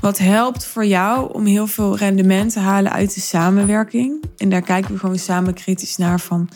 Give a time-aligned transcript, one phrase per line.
[0.00, 4.24] Wat helpt voor jou om heel veel rendement te halen uit de samenwerking?
[4.36, 6.48] En daar kijken we gewoon samen kritisch naar van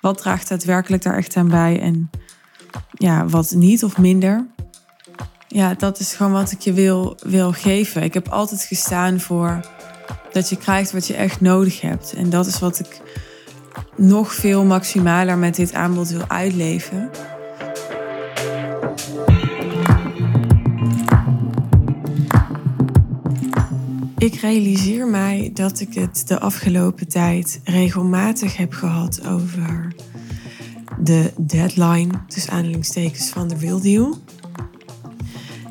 [0.00, 2.10] wat draagt daadwerkelijk daar echt aan bij en
[2.92, 4.46] ja, wat niet of minder.
[5.48, 8.02] Ja, dat is gewoon wat ik je wil, wil geven.
[8.02, 9.60] Ik heb altijd gestaan voor
[10.32, 12.12] dat je krijgt wat je echt nodig hebt.
[12.12, 13.00] En dat is wat ik
[13.96, 17.10] nog veel maximaler met dit aanbod wil uitleven.
[24.28, 29.94] Ik realiseer mij dat ik het de afgelopen tijd regelmatig heb gehad over
[31.00, 34.18] de deadline, tussen aanhalingstekens, van de Real Deal.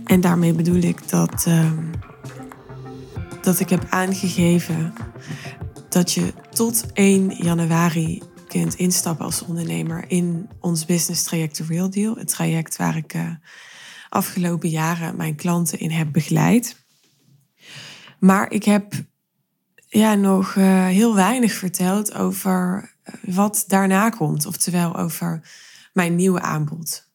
[0.03, 1.83] En daarmee bedoel ik dat, ehm,
[3.41, 4.93] dat ik heb aangegeven
[5.89, 11.89] dat je tot 1 januari kunt instappen als ondernemer in ons business traject The Real
[11.89, 12.15] Deal.
[12.15, 13.29] Het traject waar ik uh,
[14.09, 16.85] afgelopen jaren mijn klanten in heb begeleid.
[18.19, 18.93] Maar ik heb
[19.87, 24.45] ja, nog uh, heel weinig verteld over eh, wat daarna komt.
[24.45, 25.49] Oftewel over
[25.93, 27.09] mijn nieuwe aanbod.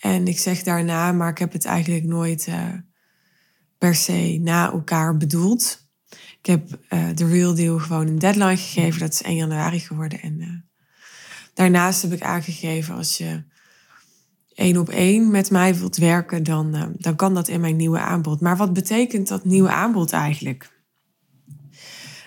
[0.00, 2.64] En ik zeg daarna, maar ik heb het eigenlijk nooit uh,
[3.78, 5.88] per se na elkaar bedoeld.
[6.38, 6.68] Ik heb
[7.14, 9.00] de Real Deal gewoon een deadline gegeven.
[9.00, 10.20] Dat is 1 januari geworden.
[10.20, 10.64] En
[11.54, 13.44] daarnaast heb ik aangegeven als je
[14.60, 17.98] één op één met mij wilt werken, dan, uh, dan kan dat in mijn nieuwe
[17.98, 18.40] aanbod.
[18.40, 20.70] Maar wat betekent dat nieuwe aanbod eigenlijk?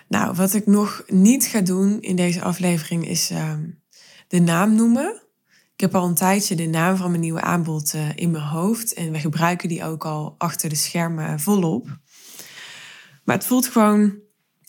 [0.08, 3.54] Nou, wat ik nog niet ga doen in deze aflevering is uh,
[4.28, 5.22] de naam noemen.
[5.74, 8.94] Ik heb al een tijdje de naam van mijn nieuwe aanbod uh, in mijn hoofd
[8.94, 12.00] en we gebruiken die ook al achter de schermen volop.
[13.24, 14.16] Maar het voelt gewoon,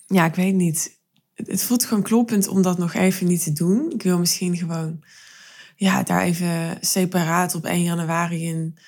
[0.07, 1.01] ja, ik weet niet.
[1.35, 3.91] Het voelt gewoon kloppend om dat nog even niet te doen.
[3.91, 5.03] Ik wil misschien gewoon
[5.77, 8.78] ja, daar even separaat op 1 januari een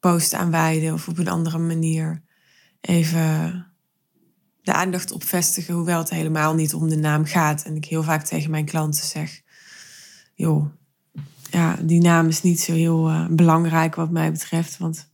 [0.00, 2.22] post aan wijden of op een andere manier
[2.80, 3.66] even
[4.62, 7.62] de aandacht op vestigen, hoewel het helemaal niet om de naam gaat.
[7.62, 9.40] En ik heel vaak tegen mijn klanten zeg,
[10.34, 10.66] joh,
[11.50, 15.10] ja, die naam is niet zo heel uh, belangrijk wat mij betreft, want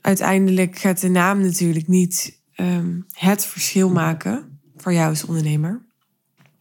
[0.00, 5.86] uiteindelijk gaat de naam natuurlijk niet um, het verschil maken voor jou als ondernemer.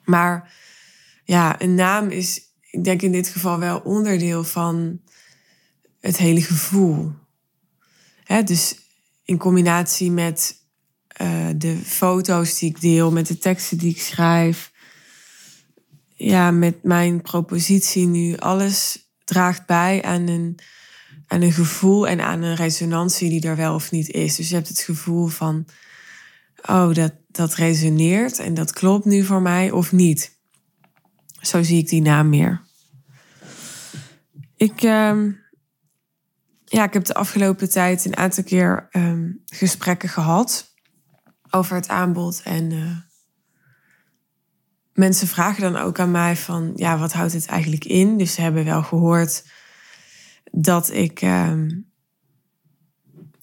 [0.03, 0.53] Maar
[1.23, 5.01] ja, een naam is ik denk in dit geval wel onderdeel van
[5.99, 7.11] het hele gevoel.
[8.45, 8.75] dus
[9.23, 10.59] in combinatie met
[11.21, 14.71] uh, de foto's die ik deel, met de teksten die ik schrijf,
[16.15, 20.59] ja, met mijn propositie nu, alles draagt bij aan een,
[21.27, 24.35] aan een gevoel en aan een resonantie die er wel of niet is.
[24.35, 25.65] Dus je hebt het gevoel van,
[26.65, 30.39] oh, dat, dat resoneert en dat klopt nu voor mij of niet.
[31.41, 32.61] Zo zie ik die naam meer.
[34.55, 35.39] Ik, um,
[36.65, 40.73] ja, ik heb de afgelopen tijd een aantal keer um, gesprekken gehad
[41.49, 42.41] over het aanbod.
[42.43, 42.97] En uh,
[44.93, 48.17] mensen vragen dan ook aan mij van, ja, wat houdt het eigenlijk in?
[48.17, 49.43] Dus ze hebben wel gehoord
[50.51, 51.91] dat ik, um,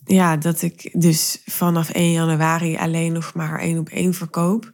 [0.04, 4.72] ja, dat ik dus vanaf 1 januari alleen nog maar één op één verkoop.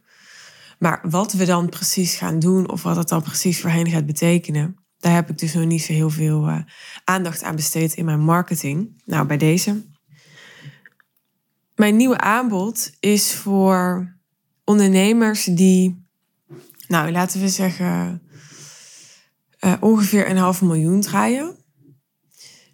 [0.85, 4.05] Maar wat we dan precies gaan doen of wat het dan precies voor hen gaat
[4.05, 6.59] betekenen, daar heb ik dus nog niet zo heel veel uh,
[7.03, 9.01] aandacht aan besteed in mijn marketing.
[9.05, 9.85] Nou, bij deze.
[11.75, 14.13] Mijn nieuwe aanbod is voor
[14.63, 16.05] ondernemers die,
[16.87, 18.21] nou laten we zeggen,
[19.59, 21.55] uh, ongeveer een half miljoen draaien.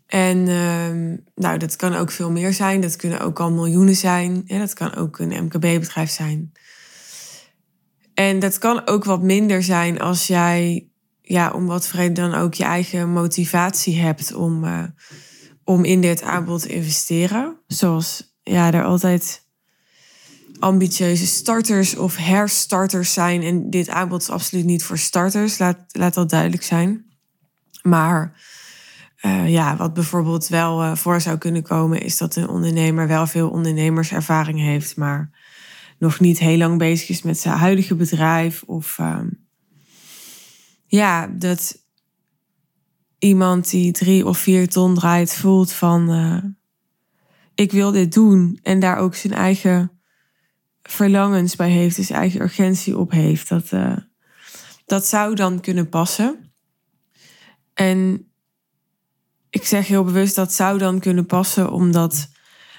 [0.05, 2.81] En uh, nou, dat kan ook veel meer zijn.
[2.81, 4.41] Dat kunnen ook al miljoenen zijn.
[4.45, 6.51] Ja, dat kan ook een MKB-bedrijf zijn.
[8.13, 10.89] En dat kan ook wat minder zijn als jij,
[11.21, 14.83] ja, om wat vrede dan ook je eigen motivatie hebt om, uh,
[15.63, 17.57] om in dit aanbod te investeren.
[17.67, 19.49] Zoals ja, er altijd
[20.59, 23.41] ambitieuze starters of herstarters zijn.
[23.41, 27.05] En dit aanbod is absoluut niet voor starters, laat, laat dat duidelijk zijn.
[27.81, 28.39] Maar
[29.21, 33.27] uh, ja, wat bijvoorbeeld wel uh, voor zou kunnen komen, is dat een ondernemer wel
[33.27, 35.29] veel ondernemerservaring heeft, maar
[36.01, 38.63] nog niet heel lang bezig is met zijn huidige bedrijf.
[38.63, 39.19] Of uh,
[40.85, 41.77] ja, dat
[43.19, 46.43] iemand die drie of vier ton draait voelt van uh,
[47.55, 48.59] ik wil dit doen.
[48.63, 49.91] En daar ook zijn eigen
[50.81, 53.49] verlangens bij heeft, dus zijn eigen urgentie op heeft.
[53.49, 53.97] Dat, uh,
[54.85, 56.53] dat zou dan kunnen passen.
[57.73, 58.27] En
[59.49, 62.29] ik zeg heel bewust dat zou dan kunnen passen, omdat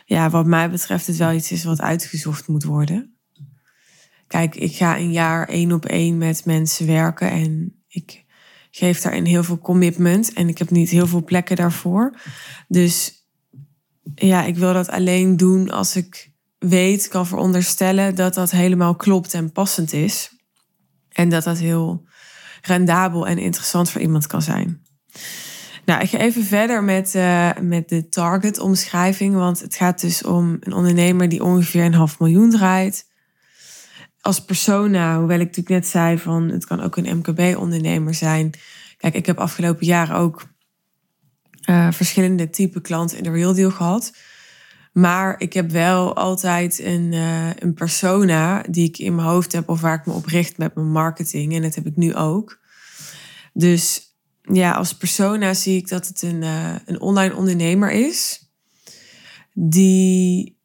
[0.05, 3.12] ja, wat mij betreft het wel iets is wat uitgezocht moet worden.
[4.33, 8.25] Kijk, ik ga een jaar één op één met mensen werken en ik
[8.71, 12.21] geef daarin heel veel commitment en ik heb niet heel veel plekken daarvoor.
[12.69, 13.27] Dus
[14.15, 19.35] ja, ik wil dat alleen doen als ik weet, kan veronderstellen dat dat helemaal klopt
[19.35, 20.31] en passend is.
[21.09, 22.05] En dat dat heel
[22.63, 24.83] rendabel en interessant voor iemand kan zijn.
[25.85, 29.35] Nou, ik ga even verder met, uh, met de target-omschrijving.
[29.35, 33.11] Want het gaat dus om een ondernemer die ongeveer een half miljoen draait.
[34.23, 38.51] Als persona, hoewel ik natuurlijk net zei van het kan ook een MKB-ondernemer zijn.
[38.97, 40.43] Kijk, ik heb afgelopen jaren ook
[41.69, 44.13] uh, verschillende type klanten in de Real Deal gehad.
[44.93, 49.69] Maar ik heb wel altijd een, uh, een persona die ik in mijn hoofd heb
[49.69, 51.55] of waar ik me op richt met mijn marketing.
[51.55, 52.61] En dat heb ik nu ook.
[53.53, 58.51] Dus ja, als persona zie ik dat het een, uh, een online ondernemer is.
[59.53, 60.61] Die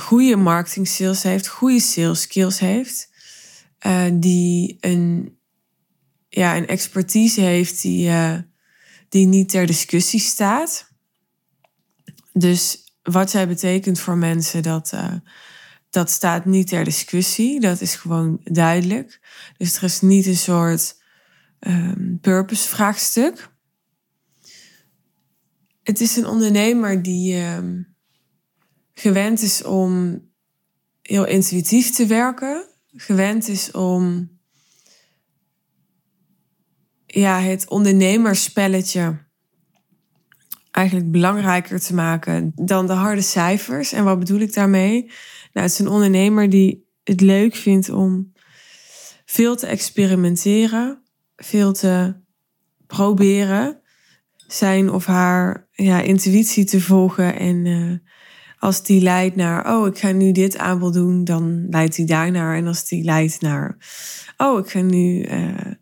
[0.00, 3.08] goede marketing sales heeft, goede sales skills heeft.
[3.86, 5.38] Uh, die een,
[6.28, 8.10] ja, een expertise heeft die,
[9.08, 10.90] die niet ter discussie staat.
[12.32, 15.14] Dus wat zij betekent voor mensen, dat, uh,
[15.90, 17.60] dat staat niet ter discussie.
[17.60, 19.20] Dat is gewoon duidelijk.
[19.56, 20.96] Dus er is niet een soort
[21.60, 23.50] um, purpose-vraagstuk.
[25.82, 27.87] Het is een ondernemer die um,
[28.98, 30.22] gewend is om
[31.02, 34.30] heel intuïtief te werken, gewend is om
[37.06, 39.26] ja, het ondernemerspelletje
[40.70, 43.92] eigenlijk belangrijker te maken dan de harde cijfers.
[43.92, 45.02] En wat bedoel ik daarmee?
[45.52, 48.32] Nou, het is een ondernemer die het leuk vindt om
[49.24, 51.02] veel te experimenteren,
[51.36, 52.14] veel te
[52.86, 53.80] proberen,
[54.46, 57.38] zijn of haar ja, intuïtie te volgen.
[57.38, 57.98] En uh,
[58.58, 62.56] als die leidt naar, oh, ik ga nu dit aanbod doen, dan leidt hij daarnaar.
[62.56, 63.76] En als die leidt naar,
[64.36, 65.72] oh, ik ga nu uh,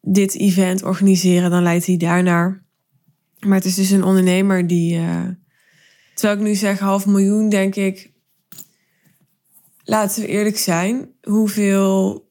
[0.00, 2.64] dit event organiseren, dan leidt hij daarnaar.
[3.38, 5.26] Maar het is dus een ondernemer die, uh,
[6.14, 8.12] terwijl ik nu zeg half miljoen, denk ik,
[9.84, 12.26] laten we eerlijk zijn, hoeveel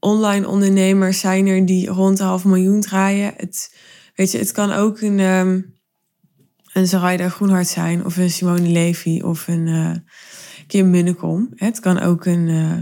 [0.00, 3.32] online ondernemers zijn er die rond half miljoen draaien?
[3.36, 3.74] Het,
[4.14, 5.77] weet je, het kan ook een, um,
[6.78, 9.94] een Zaraida Groenhart zijn, of een Simone Levy, of een uh,
[10.66, 11.48] Kim Munnekom.
[11.54, 12.78] Het kan ook een uh,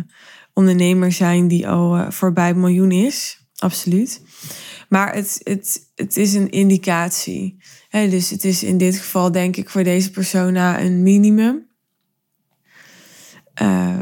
[0.52, 4.22] ondernemer zijn die al uh, voorbij miljoen is, absoluut.
[4.88, 7.62] Maar het, het, het is een indicatie.
[7.90, 11.64] dus het is in dit geval denk ik voor deze persona een minimum.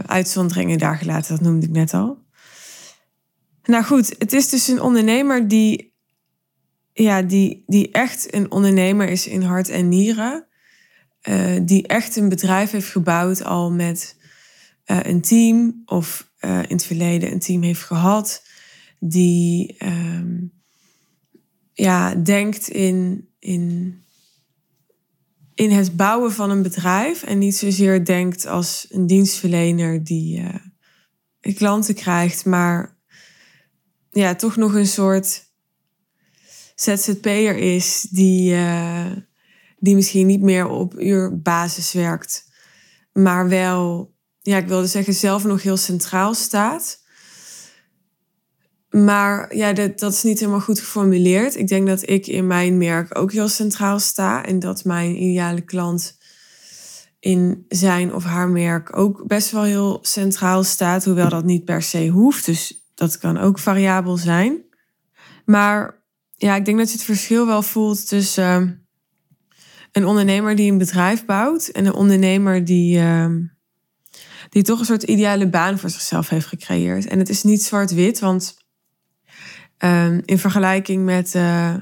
[0.07, 2.23] Uitzonderingen daar gelaten, dat noemde ik net al.
[3.65, 5.94] Nou goed, het is dus een ondernemer die,
[6.95, 10.47] ja, die, die echt een ondernemer is in hart en nieren.
[11.29, 14.17] Uh, die echt een bedrijf heeft gebouwd al met
[14.87, 18.43] uh, een team of in het verleden een team heeft gehad.
[18.99, 20.53] Die um,
[21.73, 23.95] ja, denkt in, in,
[25.55, 30.43] in het bouwen van een bedrijf en niet zozeer denkt als een dienstverlener die
[31.41, 32.97] klanten krijgt, maar
[34.11, 35.54] ja, toch nog een soort
[36.75, 39.07] ZZP'er is die, uh,
[39.79, 42.53] die misschien niet meer op uurbasis werkt,
[43.13, 47.03] maar wel, ja, ik wilde zeggen, zelf nog heel centraal staat.
[48.91, 51.57] Maar ja, dat, dat is niet helemaal goed geformuleerd.
[51.57, 54.45] Ik denk dat ik in mijn merk ook heel centraal sta.
[54.45, 56.19] En dat mijn ideale klant
[57.21, 61.05] in zijn of haar merk ook best wel heel centraal staat.
[61.05, 62.47] Hoewel dat niet per se hoeft.
[62.47, 64.65] Dus dat kan ook variabel zijn.
[65.45, 66.04] Maar
[66.37, 68.71] ja, ik denk dat je het verschil wel voelt tussen uh,
[69.93, 73.27] een ondernemer die een bedrijf bouwt en een ondernemer die, uh,
[74.49, 77.07] die toch een soort ideale baan voor zichzelf heeft gecreëerd.
[77.07, 78.63] En het is niet zwart-wit, want
[79.79, 81.75] Um, in vergelijking met uh,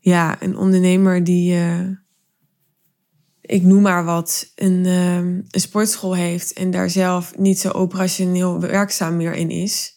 [0.00, 1.88] ja, een ondernemer die, uh,
[3.40, 9.16] ik noem maar wat, een, een sportschool heeft en daar zelf niet zo operationeel werkzaam
[9.16, 9.96] meer in is.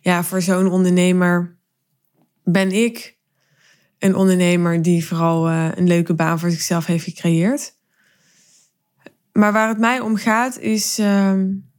[0.00, 1.55] Ja, voor zo'n ondernemer
[2.50, 3.16] ben ik
[3.98, 7.74] een ondernemer die vooral uh, een leuke baan voor zichzelf heeft gecreëerd.
[9.32, 11.70] Maar waar het mij om gaat is, um,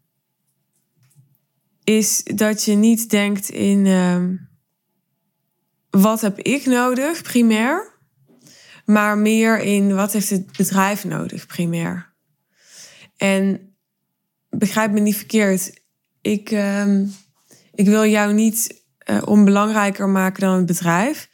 [1.83, 3.85] is dat je niet denkt in
[5.89, 7.95] wat heb ik nodig, primair.
[8.85, 12.13] Maar meer in wat heeft het bedrijf nodig, primair.
[13.17, 13.75] En
[14.49, 15.81] begrijp me niet verkeerd.
[16.21, 16.99] Ik, uh,
[17.73, 21.29] ik wil jou niet uh, onbelangrijker maken dan het bedrijf.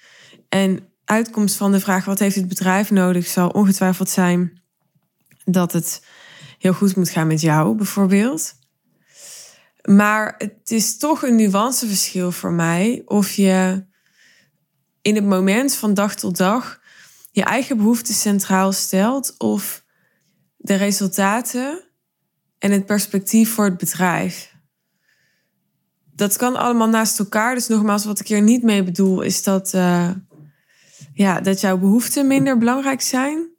[0.49, 4.61] En uitkomst van de vraag wat heeft het bedrijf nodig zal ongetwijfeld zijn
[5.45, 6.05] dat het
[6.59, 8.53] heel goed moet gaan met jou, bijvoorbeeld.
[9.81, 13.85] Maar het is toch een nuanceverschil voor mij of je
[15.01, 16.81] in het moment van dag tot dag
[17.31, 19.83] je eigen behoeften centraal stelt of
[20.57, 21.83] de resultaten
[22.59, 24.52] en het perspectief voor het bedrijf.
[26.15, 27.55] Dat kan allemaal naast elkaar.
[27.55, 30.09] Dus nogmaals, wat ik hier niet mee bedoel, is dat, uh,
[31.13, 33.49] ja, dat jouw behoeften minder belangrijk zijn.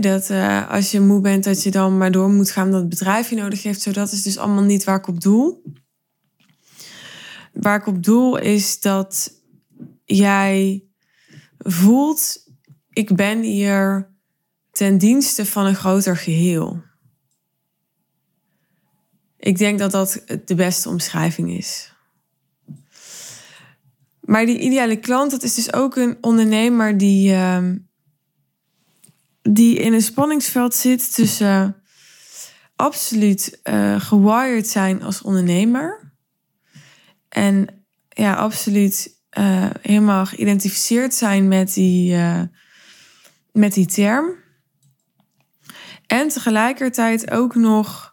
[0.00, 2.88] dat uh, als je moe bent, dat je dan maar door moet gaan dat het
[2.88, 3.80] bedrijf je nodig heeft.
[3.80, 5.62] Zo dat is dus allemaal niet waar ik op doel.
[7.52, 9.32] Waar ik op doel is dat
[10.04, 10.84] jij
[11.58, 12.36] voelt,
[12.90, 14.10] ik ben hier
[14.70, 16.82] ten dienste van een groter geheel.
[19.42, 21.92] Ik denk dat dat de beste omschrijving is.
[24.20, 27.68] Maar die ideale klant, dat is dus ook een ondernemer die, uh,
[29.42, 31.82] die in een spanningsveld zit tussen
[32.76, 36.12] absoluut uh, gewired zijn als ondernemer
[37.28, 42.42] en ja, absoluut uh, helemaal geïdentificeerd zijn met die, uh,
[43.52, 44.34] met die term.
[46.06, 48.11] En tegelijkertijd ook nog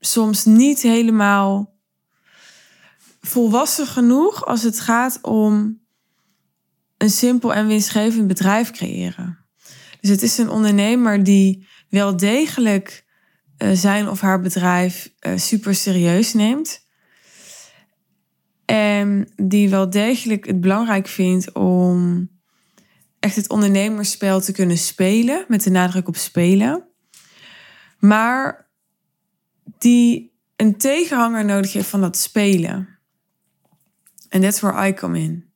[0.00, 1.78] soms niet helemaal
[3.20, 5.80] volwassen genoeg als het gaat om
[6.96, 9.38] een simpel en winstgevend bedrijf creëren.
[10.00, 13.04] Dus het is een ondernemer die wel degelijk
[13.58, 16.88] uh, zijn of haar bedrijf super serieus neemt.
[18.64, 22.28] En die wel degelijk het belangrijk vindt om
[23.18, 26.88] echt het ondernemersspel te kunnen spelen, met de nadruk op spelen.
[27.98, 28.69] Maar
[29.78, 32.98] die een tegenhanger nodig heeft van dat spelen.
[34.28, 35.52] En that's where I come in.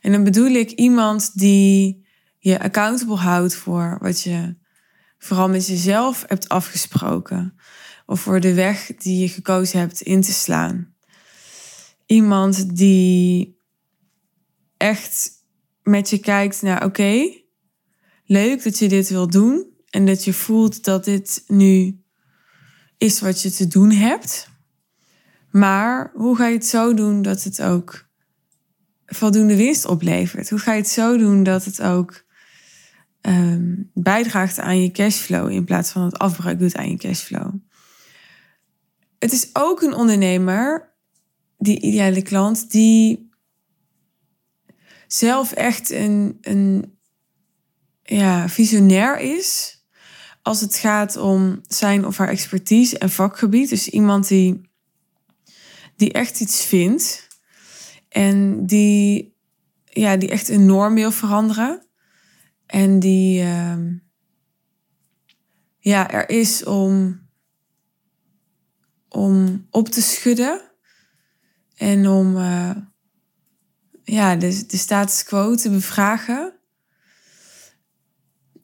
[0.00, 2.06] En dan bedoel ik iemand die
[2.38, 4.56] je accountable houdt voor wat je
[5.18, 7.54] vooral met jezelf hebt afgesproken.
[8.06, 10.94] Of voor de weg die je gekozen hebt in te slaan
[12.10, 13.58] iemand die
[14.76, 15.30] echt
[15.82, 17.42] met je kijkt naar oké,
[18.24, 21.99] leuk dat je dit wil doen en dat je voelt dat dit nu
[23.00, 24.48] is wat je te doen hebt.
[25.50, 28.08] Maar hoe ga je het zo doen dat het ook
[29.06, 30.50] voldoende winst oplevert?
[30.50, 32.24] Hoe ga je het zo doen dat het ook
[33.20, 37.54] um, bijdraagt aan je cashflow in plaats van het afbreuk doet aan je cashflow?
[39.18, 40.94] Het is ook een ondernemer
[41.58, 43.30] die ideale klant die
[45.06, 46.98] zelf echt een, een
[48.02, 49.79] ja, visionair is
[50.42, 53.68] als het gaat om zijn of haar expertise en vakgebied.
[53.68, 54.70] Dus iemand die,
[55.96, 57.28] die echt iets vindt
[58.08, 59.36] en die,
[59.84, 61.86] ja, die echt enorm wil veranderen.
[62.66, 63.76] En die uh,
[65.78, 67.20] ja, er is om,
[69.08, 70.60] om op te schudden
[71.76, 72.76] en om uh,
[74.04, 76.54] ja, de, de status quo te bevragen.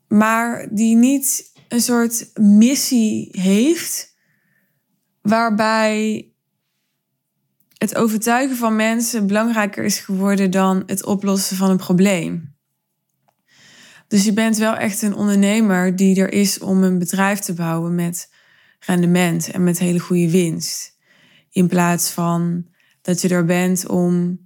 [0.09, 4.15] Maar die niet een soort missie heeft
[5.23, 6.29] waarbij
[7.79, 12.55] het overtuigen van mensen belangrijker is geworden dan het oplossen van een probleem.
[14.09, 17.95] Dus je bent wel echt een ondernemer die er is om een bedrijf te bouwen
[17.95, 18.33] met
[18.79, 20.99] rendement en met hele goede winst.
[21.51, 22.67] In plaats van
[23.03, 24.41] dat je er bent om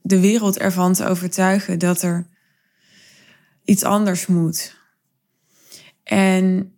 [0.00, 2.26] de wereld ervan te overtuigen dat er
[3.64, 4.80] iets anders moet.
[6.12, 6.72] En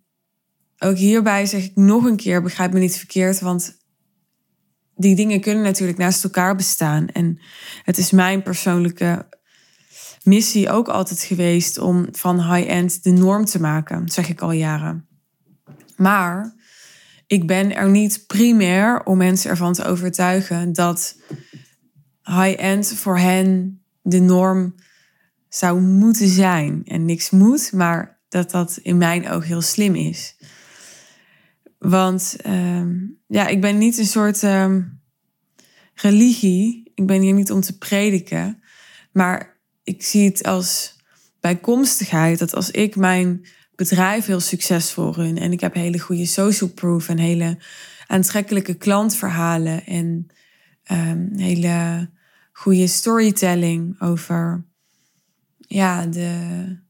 [0.79, 3.77] ook hierbij zeg ik nog een keer, begrijp me niet verkeerd, want
[4.95, 7.07] die dingen kunnen natuurlijk naast elkaar bestaan.
[7.07, 7.39] En
[7.83, 9.27] het is mijn persoonlijke
[10.23, 15.07] missie ook altijd geweest om van high-end de norm te maken, zeg ik al jaren.
[15.95, 16.55] Maar
[17.27, 21.17] ik ben er niet primair om mensen ervan te overtuigen dat
[22.23, 24.75] high-end voor hen de norm
[25.49, 26.81] zou moeten zijn.
[26.85, 30.35] En niks moet, maar dat dat in mijn oog heel slim is.
[31.77, 32.85] Want uh,
[33.27, 34.75] ja, ik ben niet een soort uh,
[35.93, 36.91] religie.
[36.95, 38.63] Ik ben hier niet om te prediken.
[39.11, 40.95] Maar ik zie het als
[41.39, 45.37] bijkomstigheid dat als ik mijn bedrijf heel succesvol run.
[45.37, 47.57] En ik heb hele goede social proof en hele
[48.07, 50.27] aantrekkelijke klantverhalen en
[50.91, 52.09] um, hele
[52.51, 54.65] goede storytelling over
[55.57, 56.83] ja, de,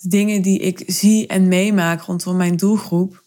[0.00, 3.22] dingen die ik zie en meemaak rondom mijn doelgroep.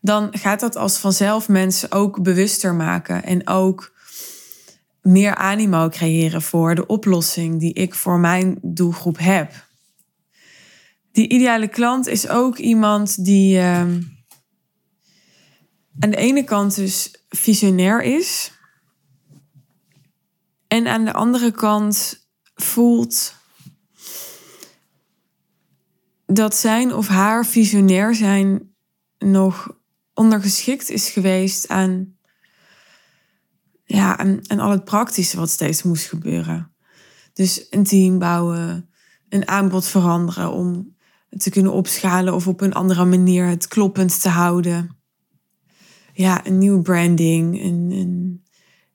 [0.00, 3.94] Dan gaat dat als vanzelf mensen ook bewuster maken en ook
[5.02, 9.64] meer animo creëren voor de oplossing die ik voor mijn doelgroep heb
[11.16, 13.80] die ideale klant is ook iemand die uh,
[15.98, 18.52] aan de ene kant dus visionair is.
[20.68, 23.34] En aan de andere kant voelt
[26.26, 28.74] dat zijn of haar visionair zijn
[29.18, 29.78] nog
[30.14, 32.16] ondergeschikt is geweest aan,
[33.84, 36.74] ja, aan, aan al het praktische wat steeds moest gebeuren.
[37.32, 38.90] Dus een team bouwen,
[39.28, 40.94] een aanbod veranderen om
[41.28, 44.96] te kunnen opschalen of op een andere manier het kloppend te houden.
[46.12, 48.44] Ja, een nieuwe branding, een, een,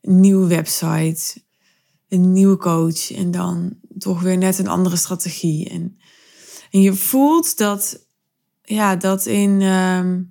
[0.01, 1.41] een nieuwe website,
[2.07, 5.69] een nieuwe coach en dan toch weer net een andere strategie.
[5.69, 5.97] En,
[6.71, 8.07] en je voelt dat,
[8.61, 10.23] ja, dat in, ehm,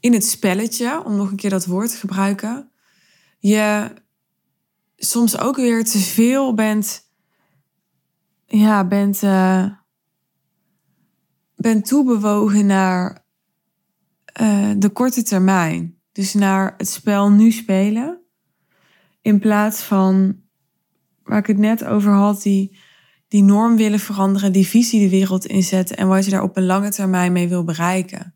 [0.00, 2.70] in het spelletje, om nog een keer dat woord te gebruiken,
[3.38, 3.94] je
[4.96, 7.10] soms ook weer te veel bent,
[8.46, 9.66] ja, bent, uh,
[11.54, 13.24] bent toebewogen naar
[14.40, 16.00] uh, de korte termijn.
[16.12, 18.20] Dus naar het spel nu spelen.
[19.20, 20.40] In plaats van
[21.22, 22.78] waar ik het net over had, die,
[23.32, 26.66] die norm willen veranderen, die visie de wereld inzetten en wat je daar op een
[26.66, 28.34] lange termijn mee wil bereiken.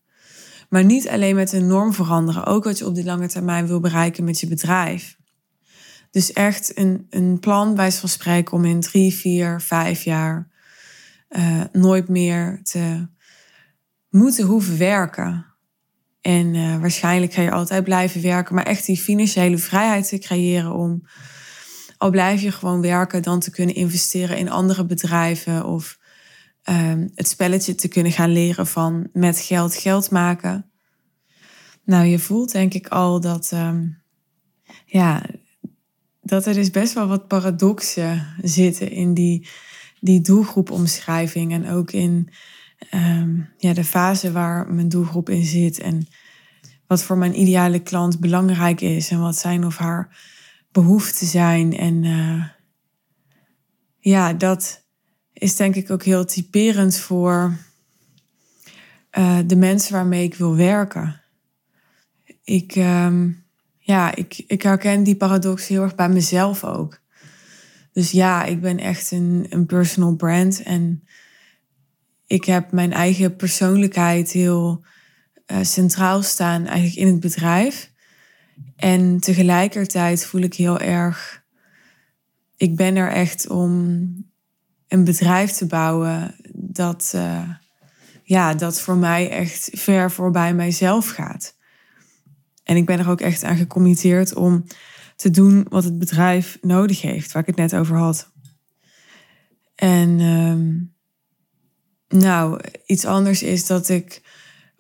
[0.69, 3.81] Maar niet alleen met een norm veranderen, ook wat je op die lange termijn wil
[3.81, 5.17] bereiken met je bedrijf.
[6.11, 10.49] Dus echt een, een plan, bij van spreken, om in drie, vier, vijf jaar
[11.29, 13.07] uh, nooit meer te
[14.11, 15.47] moeten hoeven werken.
[16.21, 20.73] En uh, waarschijnlijk ga je altijd blijven werken, maar echt die financiële vrijheid te creëren
[20.73, 21.03] om
[21.99, 25.99] al blijf je gewoon werken, dan te kunnen investeren in andere bedrijven of
[26.69, 30.71] um, het spelletje te kunnen gaan leren van met geld geld maken.
[31.85, 34.03] Nou, je voelt denk ik al dat, um,
[34.87, 35.23] ja,
[36.23, 39.49] dat er dus best wel wat paradoxen zitten in die,
[40.01, 42.29] die doelgroepomschrijving en ook in
[42.95, 46.07] um, ja, de fase waar mijn doelgroep in zit en
[46.87, 50.17] wat voor mijn ideale klant belangrijk is en wat zijn of haar
[50.83, 51.77] behoeften zijn.
[51.77, 52.45] En uh,
[53.99, 54.85] ja, dat
[55.33, 57.57] is denk ik ook heel typerend voor
[59.19, 61.21] uh, de mensen waarmee ik wil werken.
[62.45, 63.45] Ik, um,
[63.79, 67.01] ja, ik, ik herken die paradox heel erg bij mezelf ook.
[67.93, 71.03] Dus ja, ik ben echt een, een personal brand en
[72.27, 74.85] ik heb mijn eigen persoonlijkheid heel
[75.47, 77.95] uh, centraal staan eigenlijk in het bedrijf.
[78.77, 81.45] En tegelijkertijd voel ik heel erg,
[82.57, 83.71] ik ben er echt om
[84.89, 87.51] een bedrijf te bouwen dat, uh,
[88.23, 91.57] ja, dat voor mij echt ver voorbij mijzelf gaat.
[92.65, 94.65] En ik ben er ook echt aan gecommitteerd om
[95.17, 98.33] te doen wat het bedrijf nodig heeft, waar ik het net over had.
[99.75, 100.95] En um,
[102.09, 104.23] nou, iets anders is dat ik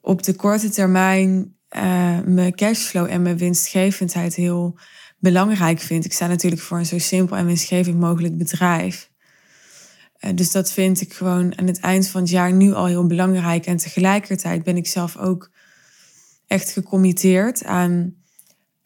[0.00, 4.78] op de korte termijn uh, mijn cashflow en mijn winstgevendheid heel
[5.18, 6.04] belangrijk vind.
[6.04, 9.10] Ik sta natuurlijk voor een zo simpel en winstgevend mogelijk bedrijf.
[10.20, 13.06] Uh, dus dat vind ik gewoon aan het eind van het jaar nu al heel
[13.06, 13.66] belangrijk.
[13.66, 15.50] En tegelijkertijd ben ik zelf ook
[16.46, 18.14] echt gecommitteerd aan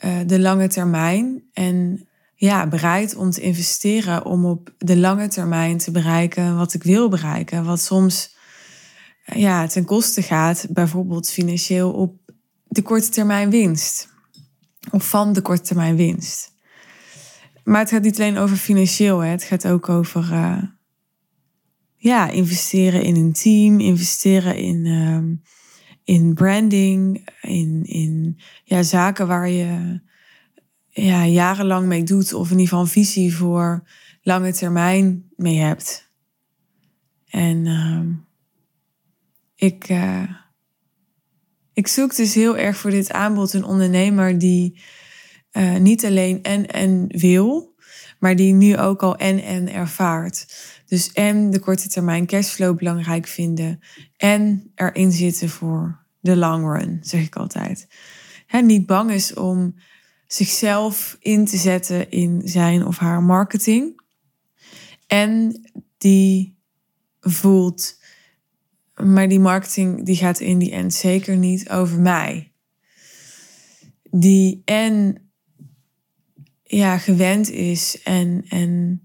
[0.05, 1.43] uh, de lange termijn.
[1.53, 6.83] En ja, bereid om te investeren om op de lange termijn te bereiken wat ik
[6.83, 7.65] wil bereiken.
[7.65, 8.37] Wat soms
[9.25, 12.20] ja, ten koste gaat, bijvoorbeeld financieel op
[12.71, 14.09] de korte termijn winst.
[14.91, 16.53] Of van de korte termijn winst.
[17.65, 19.29] Maar het gaat niet alleen over financieel, hè.
[19.29, 20.63] het gaat ook over uh,
[21.97, 25.37] ja, investeren in een team, investeren in, uh,
[26.05, 30.01] in branding, in, in ja, zaken waar je
[30.89, 33.89] ja, jarenlang mee doet, of in ieder geval een visie voor
[34.23, 36.11] lange termijn mee hebt.
[37.27, 38.01] En uh,
[39.55, 39.89] ik.
[39.89, 40.23] Uh,
[41.73, 44.81] ik zoek dus heel erg voor dit aanbod een ondernemer die
[45.53, 47.75] uh, niet alleen en en wil,
[48.19, 50.47] maar die nu ook al en en ervaart.
[50.87, 53.81] Dus en de korte termijn cashflow belangrijk vinden
[54.17, 57.89] en erin zitten voor de long run, zeg ik altijd.
[58.47, 59.75] He, niet bang is om
[60.27, 64.01] zichzelf in te zetten in zijn of haar marketing.
[65.07, 65.61] En
[65.99, 66.59] die
[67.21, 68.00] voelt
[69.01, 72.53] maar die marketing die gaat in die end zeker niet over mij.
[74.11, 75.23] Die en
[76.63, 79.03] ja, gewend is en, en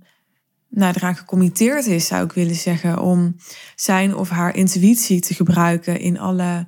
[0.70, 3.36] nou, eraan gecommitteerd is, zou ik willen zeggen, om
[3.76, 6.68] zijn of haar intuïtie te gebruiken in alle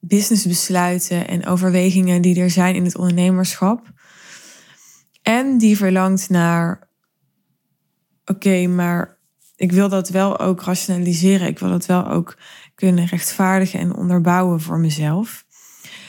[0.00, 3.92] businessbesluiten en overwegingen die er zijn in het ondernemerschap.
[5.22, 6.88] En die verlangt naar,
[8.24, 9.15] oké, maar
[9.56, 11.46] ik wil dat wel ook rationaliseren.
[11.46, 12.36] Ik wil dat wel ook
[12.74, 15.44] kunnen rechtvaardigen en onderbouwen voor mezelf.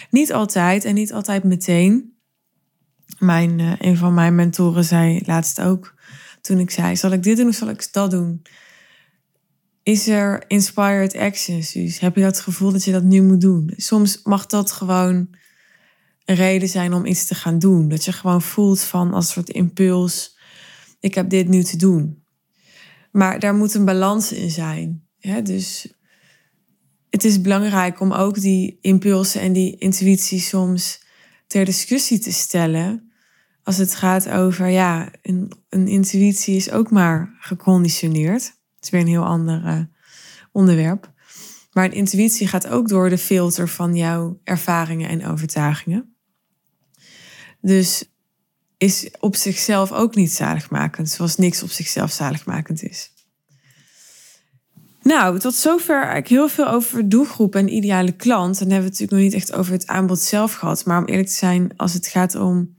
[0.09, 2.15] Niet altijd en niet altijd meteen.
[3.19, 5.93] Mijn, uh, een van mijn mentoren zei laatst ook,
[6.41, 8.41] toen ik zei: Zal ik dit doen of zal ik dat doen?
[9.83, 11.57] Is er inspired action?
[11.73, 13.73] Dus heb je dat gevoel dat je dat nu moet doen?
[13.75, 15.35] Soms mag dat gewoon
[16.25, 17.87] een reden zijn om iets te gaan doen.
[17.87, 20.37] Dat je gewoon voelt van als soort impuls,
[20.99, 22.25] ik heb dit nu te doen.
[23.17, 25.07] Maar daar moet een balans in zijn.
[25.43, 25.93] Dus
[27.09, 31.03] het is belangrijk om ook die impulsen en die intuïtie soms
[31.47, 33.11] ter discussie te stellen.
[33.63, 38.43] Als het gaat over, ja, een, een intuïtie is ook maar geconditioneerd.
[38.75, 39.81] Het is weer een heel ander uh,
[40.51, 41.13] onderwerp.
[41.71, 46.15] Maar een intuïtie gaat ook door de filter van jouw ervaringen en overtuigingen.
[47.61, 48.16] Dus
[48.77, 53.11] is op zichzelf ook niet zaligmakend, zoals niks op zichzelf zaligmakend is.
[55.01, 58.59] Nou, tot zover eigenlijk heel veel over doelgroep en ideale klant.
[58.59, 60.85] Dan hebben we het natuurlijk nog niet echt over het aanbod zelf gehad.
[60.85, 62.77] Maar om eerlijk te zijn, als het gaat om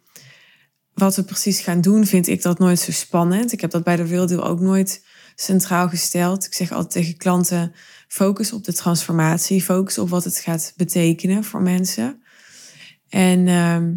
[0.95, 3.53] wat we precies gaan doen, vind ik dat nooit zo spannend.
[3.53, 6.45] Ik heb dat bij de Wildeel ook nooit centraal gesteld.
[6.45, 7.73] Ik zeg altijd tegen klanten:
[8.09, 12.23] focus op de transformatie, focus op wat het gaat betekenen voor mensen.
[13.09, 13.95] En ehm,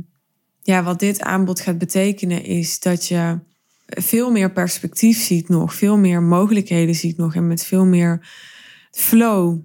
[0.61, 3.39] ja, wat dit aanbod gaat betekenen is dat je
[3.85, 8.27] veel meer perspectief ziet nog, veel meer mogelijkheden ziet nog en met veel meer
[8.91, 9.59] flow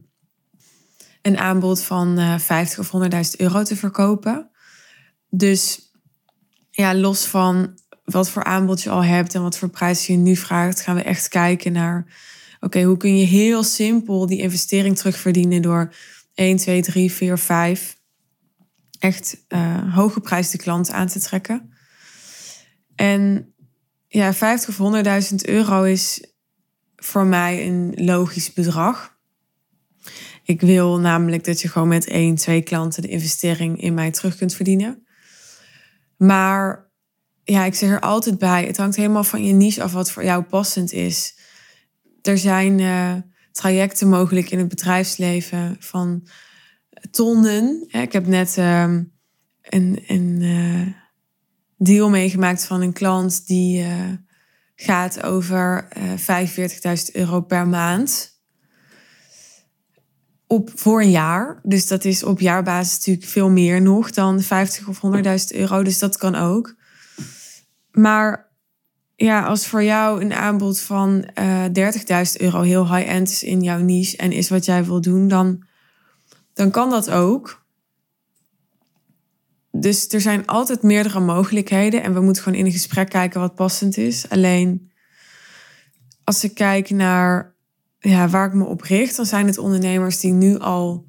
[1.22, 4.50] een aanbod van uh, 50 of 100.000 euro te verkopen.
[5.30, 5.92] Dus
[6.70, 10.36] ja, los van wat voor aanbod je al hebt en wat voor prijs je nu
[10.36, 12.06] vraagt, gaan we echt kijken naar,
[12.60, 15.94] oké, hoe kun je heel simpel die investering terugverdienen door
[16.34, 17.95] 1, 2, 3, 4, 5
[18.98, 21.72] echt uh, hooggeprijsde klanten aan te trekken.
[22.94, 23.52] En
[24.08, 26.34] ja, 50 of 100.000 euro is
[26.96, 29.14] voor mij een logisch bedrag.
[30.42, 34.36] Ik wil namelijk dat je gewoon met één, twee klanten de investering in mij terug
[34.36, 35.06] kunt verdienen.
[36.16, 36.90] Maar
[37.44, 40.24] ja, ik zeg er altijd bij, het hangt helemaal van je niche af wat voor
[40.24, 41.38] jou passend is.
[42.22, 43.14] Er zijn uh,
[43.52, 46.26] trajecten mogelijk in het bedrijfsleven van
[47.10, 47.84] tonnen.
[47.90, 48.82] Ik heb net uh,
[49.62, 50.86] een, een uh,
[51.76, 54.12] deal meegemaakt van een klant die uh,
[54.74, 58.34] gaat over uh, eh, 45.000 euro per maand.
[60.46, 61.60] Op, voor een jaar.
[61.62, 65.00] Dus dat is op jaarbasis natuurlijk veel meer nog dan 50 of
[65.52, 65.82] 100.000 euro.
[65.82, 66.74] Dus dat kan ook.
[67.90, 68.46] Maar
[69.16, 71.72] ja, als voor jou een aanbod van uh, 30.000
[72.40, 75.64] euro heel high-end is in jouw niche en is wat jij wil doen, dan,
[76.56, 77.64] dan kan dat ook
[79.80, 83.54] dus er zijn altijd meerdere mogelijkheden en we moeten gewoon in een gesprek kijken wat
[83.54, 84.28] passend is.
[84.28, 84.90] Alleen
[86.24, 87.54] als ik kijk naar
[87.98, 91.06] ja, waar ik me op richt, dan zijn het ondernemers die nu al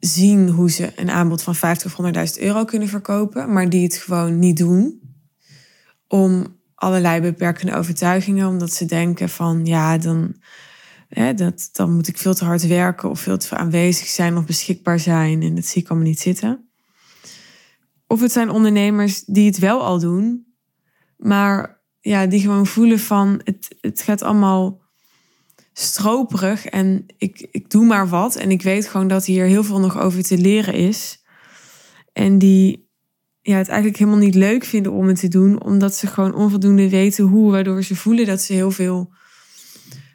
[0.00, 3.96] zien hoe ze een aanbod van 50 of 100.000 euro kunnen verkopen, maar die het
[3.96, 5.00] gewoon niet doen.
[6.08, 10.34] Om allerlei beperkende overtuigingen, omdat ze denken van ja, dan,
[11.08, 14.44] hè, dat, dan moet ik veel te hard werken of veel te aanwezig zijn of
[14.44, 16.68] beschikbaar zijn en dat zie ik allemaal niet zitten.
[18.06, 20.46] Of het zijn ondernemers die het wel al doen,
[21.16, 24.82] maar ja, die gewoon voelen van het, het gaat allemaal
[25.72, 28.36] stroperig en ik, ik doe maar wat.
[28.36, 31.22] En ik weet gewoon dat hier heel veel nog over te leren is.
[32.12, 32.88] En die
[33.40, 36.88] ja, het eigenlijk helemaal niet leuk vinden om het te doen, omdat ze gewoon onvoldoende
[36.88, 39.12] weten hoe, waardoor ze voelen dat ze heel veel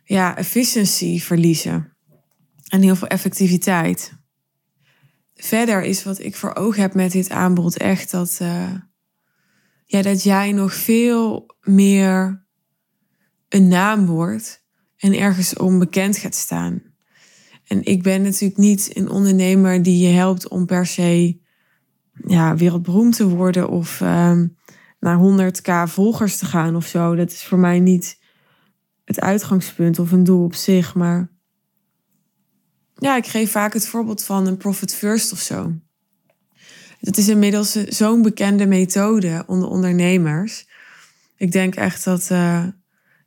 [0.10, 1.94] ja, efficiëntie verliezen.
[2.68, 4.14] En heel veel effectiviteit
[5.36, 8.74] verder is wat ik voor ogen heb met dit aanbod echt dat, uh,
[9.86, 12.46] ja, dat jij nog veel meer
[13.50, 14.66] een naam wordt
[14.98, 16.82] en ergens onbekend gaat staan.
[17.64, 21.40] En ik ben natuurlijk niet een ondernemer die je helpt om per se
[22.28, 24.42] ja, wereldberoemd te worden of uh,
[25.00, 27.16] naar 100k volgers te gaan of zo.
[27.16, 28.20] Dat is voor mij niet
[29.10, 31.30] het uitgangspunt of een doel op zich, maar
[32.96, 35.74] ja, ik geef vaak het voorbeeld van een profit first of zo.
[37.00, 40.68] Dat is inmiddels zo'n bekende methode onder ondernemers.
[41.38, 42.66] Ik denk echt dat, uh,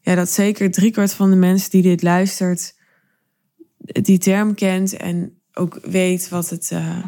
[0.01, 2.75] ja, dat zeker driekwart van de mensen die dit luistert,
[3.79, 7.05] die term kent en ook weet wat, het, uh,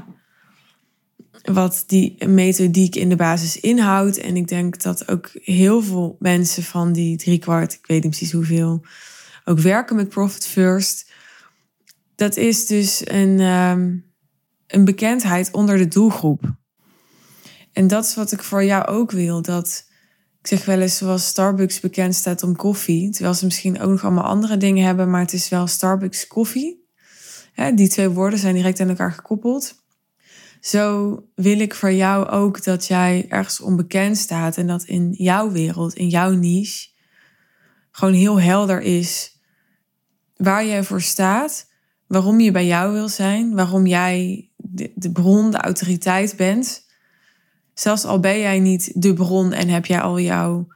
[1.42, 4.18] wat die methodiek in de basis inhoudt.
[4.18, 8.32] En ik denk dat ook heel veel mensen van die driekwart, ik weet niet precies
[8.32, 8.84] hoeveel,
[9.44, 11.12] ook werken met Profit First
[12.14, 13.96] dat is dus een, ehm,
[14.66, 16.54] een bekendheid onder de doelgroep.
[17.72, 19.42] En dat is wat ik voor jou ook wil.
[19.42, 19.86] Dat
[20.40, 23.10] ik zeg wel eens zoals Starbucks bekend staat om koffie.
[23.10, 26.82] Terwijl ze misschien ook nog allemaal andere dingen hebben, maar het is wel Starbucks koffie.
[27.74, 29.83] die twee woorden zijn direct aan elkaar gekoppeld.
[30.64, 35.50] Zo wil ik voor jou ook dat jij ergens onbekend staat en dat in jouw
[35.50, 36.88] wereld, in jouw niche,
[37.90, 39.40] gewoon heel helder is
[40.36, 41.72] waar jij voor staat
[42.06, 46.86] waarom je bij jou wil zijn, waarom jij de, bron, de autoriteit bent
[47.74, 50.66] zelfs al ben jij niet de bron en heb jij al jouw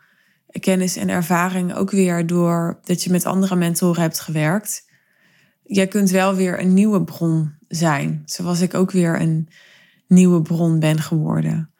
[0.60, 4.86] kennis en ervaring ook weer door dat je met andere mentoren hebt gewerkt.
[5.64, 9.48] Jij kunt wel weer een nieuwe bron zijn, zoals ik ook weer een
[10.08, 11.72] nieuwe bron ben geworden.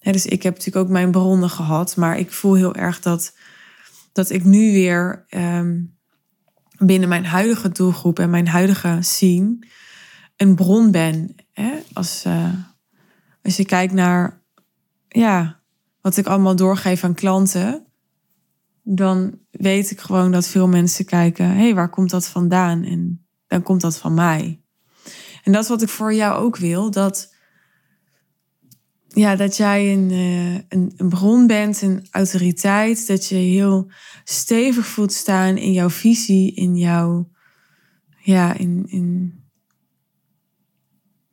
[0.00, 3.36] dus ik heb natuurlijk ook mijn bronnen gehad, maar ik voel heel erg dat,
[4.12, 5.80] dat ik nu weer ehm,
[6.78, 9.58] binnen mijn huidige doelgroep en mijn huidige scene
[10.36, 11.34] een bron ben.
[11.92, 12.52] Als, uh,
[13.42, 14.42] als je kijkt naar
[15.08, 15.60] ja,
[16.00, 17.86] wat ik allemaal doorgeef aan klanten,
[18.82, 22.82] dan weet ik gewoon dat veel mensen kijken: hé, hey, waar komt dat vandaan?
[22.82, 24.62] En dan komt dat van mij.
[25.42, 27.33] En dat is wat ik voor jou ook wil: dat,
[29.14, 33.90] ja, dat jij een, uh, een, een bron bent, een autoriteit, dat je heel
[34.24, 37.30] stevig voelt staan in jouw visie, in jouw,
[38.18, 39.34] ja, in, in,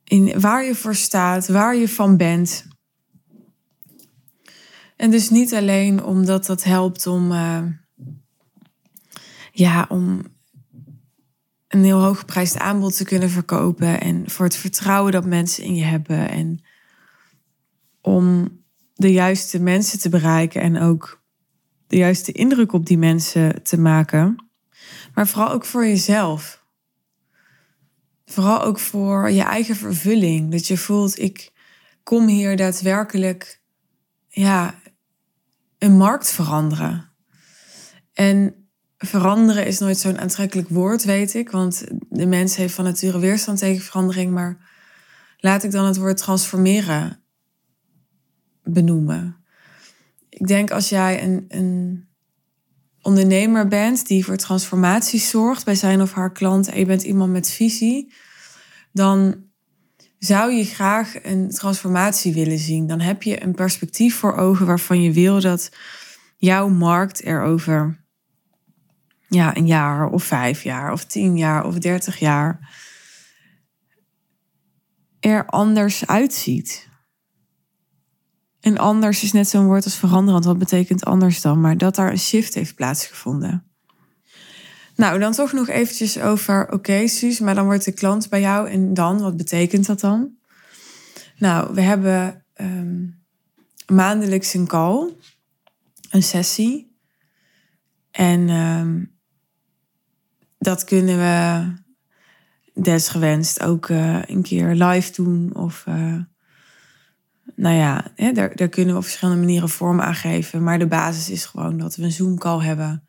[0.04, 2.68] in waar je voor staat, waar je van bent.
[4.96, 7.64] En dus niet alleen omdat dat helpt om, uh,
[9.52, 10.22] ja, om
[11.68, 15.84] een heel hooggeprijsd aanbod te kunnen verkopen en voor het vertrouwen dat mensen in je
[15.84, 16.64] hebben en
[18.02, 18.50] om
[18.94, 21.24] de juiste mensen te bereiken en ook
[21.88, 24.36] de juiste indruk op die mensen te maken,
[25.14, 26.66] maar vooral ook voor jezelf.
[28.26, 30.52] Vooral ook voor je eigen vervulling.
[30.52, 31.52] Dat je voelt, ik
[32.04, 33.62] kom hier daadwerkelijk
[34.28, 34.76] ja,
[35.78, 37.10] een markt veranderen.
[38.14, 38.56] En
[38.98, 41.52] veranderen is nooit zo'n aantrekkelijk woord, weet ik.
[41.52, 44.32] Want de mens heeft van nature weerstand tegen verandering.
[44.32, 44.70] Maar
[45.38, 47.21] laat ik dan het woord transformeren
[48.64, 49.36] benoemen.
[50.30, 52.08] Ik denk als jij een, een
[53.02, 57.32] ondernemer bent die voor transformatie zorgt bij zijn of haar klant en je bent iemand
[57.32, 58.14] met visie,
[58.92, 59.44] dan
[60.18, 62.88] zou je graag een transformatie willen zien.
[62.88, 65.72] Dan heb je een perspectief voor ogen waarvan je wil dat
[66.38, 68.00] jouw markt er over
[69.28, 72.80] ja, een jaar of vijf jaar of tien jaar of dertig jaar
[75.20, 76.90] er anders uitziet.
[78.62, 80.46] En anders is net zo'n woord als veranderend.
[80.46, 81.62] Wat betekent anders dan?
[81.62, 83.66] Maar dat daar een shift heeft plaatsgevonden.
[84.96, 88.42] Nou, dan toch nog eventjes over, oké okay, Suus, maar dan wordt de klant bij
[88.42, 90.30] jou en dan, wat betekent dat dan?
[91.38, 93.24] Nou, we hebben um,
[93.88, 95.14] maandelijks een call,
[96.10, 96.96] een sessie.
[98.12, 99.18] En um,
[100.58, 101.74] dat kunnen we
[102.82, 105.86] desgewenst ook uh, een keer live doen of...
[105.88, 106.20] Uh,
[107.56, 110.64] nou ja, hè, daar, daar kunnen we op verschillende manieren vorm aan geven.
[110.64, 113.04] Maar de basis is gewoon dat we een Zoom-call hebben.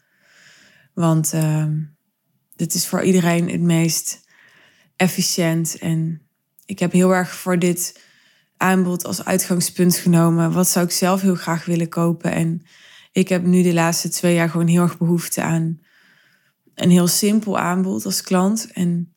[0.95, 1.67] Want uh,
[2.57, 4.21] dit is voor iedereen het meest
[4.97, 5.79] efficiënt.
[5.79, 6.23] En
[6.67, 8.01] ik heb heel erg voor dit
[8.57, 10.53] aanbod als uitgangspunt genomen.
[10.53, 12.33] Wat zou ik zelf heel graag willen kopen?
[12.33, 12.63] En
[13.13, 15.81] ik heb nu de laatste twee jaar gewoon heel erg behoefte aan
[16.75, 18.73] een heel simpel aanbod als klant.
[18.73, 19.15] En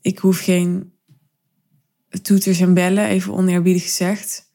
[0.00, 0.91] ik hoef geen
[2.22, 4.50] toeters en bellen, even oneerbiedig gezegd.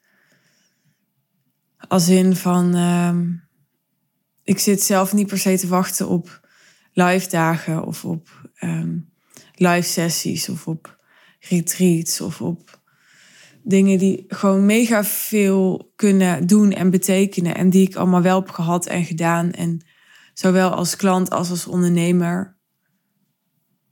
[1.88, 3.18] Als in van, uh,
[4.42, 6.48] ik zit zelf niet per se te wachten op
[6.92, 9.12] live dagen of op um,
[9.54, 10.98] live sessies of op
[11.40, 12.80] retreats of op
[13.62, 18.50] dingen die gewoon mega veel kunnen doen en betekenen en die ik allemaal wel heb
[18.50, 19.84] gehad en gedaan en
[20.34, 22.56] zowel als klant als als ondernemer.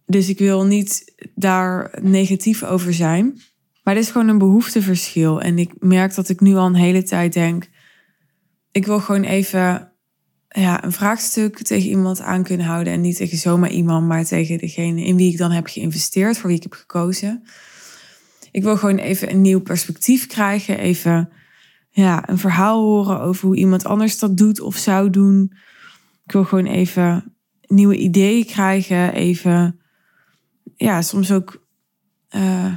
[0.07, 3.41] Dus ik wil niet daar negatief over zijn.
[3.87, 5.41] Maar dit is gewoon een behoefteverschil.
[5.41, 7.69] En ik merk dat ik nu al een hele tijd denk:
[8.71, 9.93] ik wil gewoon even
[10.49, 12.93] ja, een vraagstuk tegen iemand aan kunnen houden.
[12.93, 16.47] En niet tegen zomaar iemand, maar tegen degene in wie ik dan heb geïnvesteerd, voor
[16.49, 17.43] wie ik heb gekozen.
[18.51, 20.79] Ik wil gewoon even een nieuw perspectief krijgen.
[20.79, 21.29] Even
[21.91, 25.53] ja, een verhaal horen over hoe iemand anders dat doet of zou doen.
[26.25, 29.13] Ik wil gewoon even nieuwe ideeën krijgen.
[29.13, 29.81] Even,
[30.77, 31.67] ja, soms ook.
[32.31, 32.75] Uh,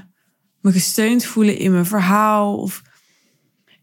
[0.62, 2.58] me gesteund voelen in mijn verhaal.
[2.58, 2.82] Of...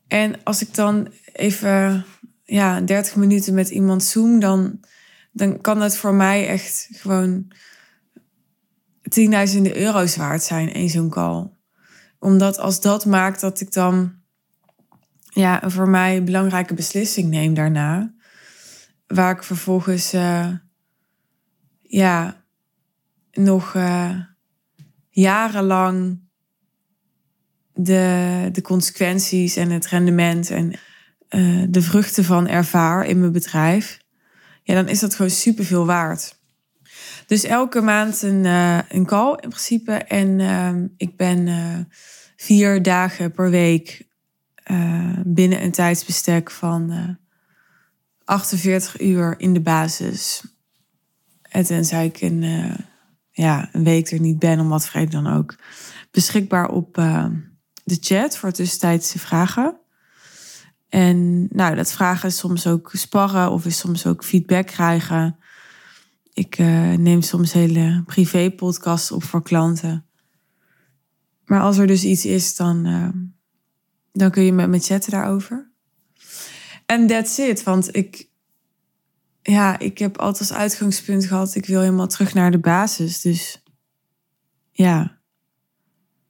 [0.08, 2.04] En als ik dan even
[2.44, 4.80] ja, 30 minuten met iemand zoom, dan,
[5.32, 7.52] dan kan dat voor mij echt gewoon
[9.08, 11.50] tienduizenden euro's waard zijn, één zo'n call.
[12.18, 14.14] Omdat als dat maakt dat ik dan
[15.36, 18.14] ja, een voor mij belangrijke beslissing neem daarna,
[19.06, 20.48] waar ik vervolgens uh,
[21.82, 22.44] ja,
[23.32, 24.20] nog uh,
[25.10, 26.25] jarenlang
[27.76, 30.72] de, de consequenties en het rendement en
[31.30, 33.98] uh, de vruchten van ervaar in mijn bedrijf,
[34.62, 36.38] ja, dan is dat gewoon superveel waard.
[37.26, 39.92] Dus elke maand een, uh, een call in principe.
[39.92, 41.78] En uh, ik ben uh,
[42.36, 44.04] vier dagen per week
[45.24, 47.08] binnen een tijdsbestek van uh,
[48.24, 50.42] 48 uur in de basis.
[51.42, 52.42] En tenzij ik een,
[53.30, 55.56] ja, een week er niet ben, om wat vrede dan ook.
[56.10, 56.96] Beschikbaar op
[57.87, 59.79] de chat voor tussentijdse vragen.
[60.88, 65.38] En nou, dat vragen soms ook sparren of is soms ook feedback krijgen.
[66.33, 70.07] Ik uh, neem soms hele privé podcasts op voor klanten.
[71.44, 73.09] Maar als er dus iets is, dan, uh,
[74.12, 75.70] dan kun je met me chatten daarover.
[76.87, 77.62] En that's it.
[77.62, 78.29] Want ik,
[79.42, 83.20] ja, ik heb altijd als uitgangspunt gehad, ik wil helemaal terug naar de basis.
[83.20, 83.62] Dus
[84.72, 85.18] ja,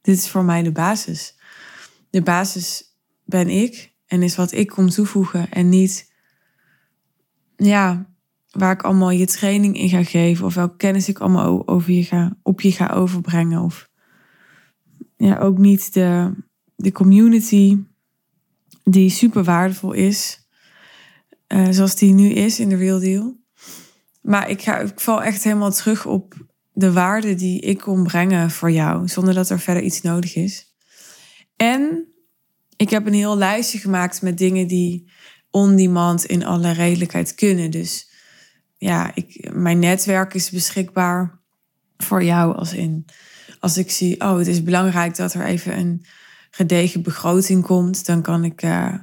[0.01, 1.36] dit is voor mij de basis.
[2.09, 6.11] De basis ben ik en is wat ik kom toevoegen en niet,
[7.55, 8.05] ja,
[8.51, 12.03] waar ik allemaal je training in ga geven of welke kennis ik allemaal over je
[12.03, 13.61] ga, op je ga overbrengen.
[13.61, 13.89] Of
[15.17, 16.33] ja, ook niet de,
[16.75, 17.77] de community
[18.83, 20.47] die super waardevol is,
[21.47, 23.37] uh, zoals die nu is in de Real Deal.
[24.21, 26.35] Maar ik, ga, ik val echt helemaal terug op
[26.73, 30.66] de waarde die ik kom brengen voor jou, zonder dat er verder iets nodig is.
[31.57, 32.07] En
[32.75, 35.11] ik heb een heel lijstje gemaakt met dingen die
[35.51, 37.71] on-demand in alle redelijkheid kunnen.
[37.71, 38.09] Dus
[38.77, 41.39] ja, ik, mijn netwerk is beschikbaar
[41.97, 43.05] voor jou als in
[43.59, 46.05] als ik zie, oh, het is belangrijk dat er even een
[46.51, 48.93] gedegen begroting komt, dan kan ik uh,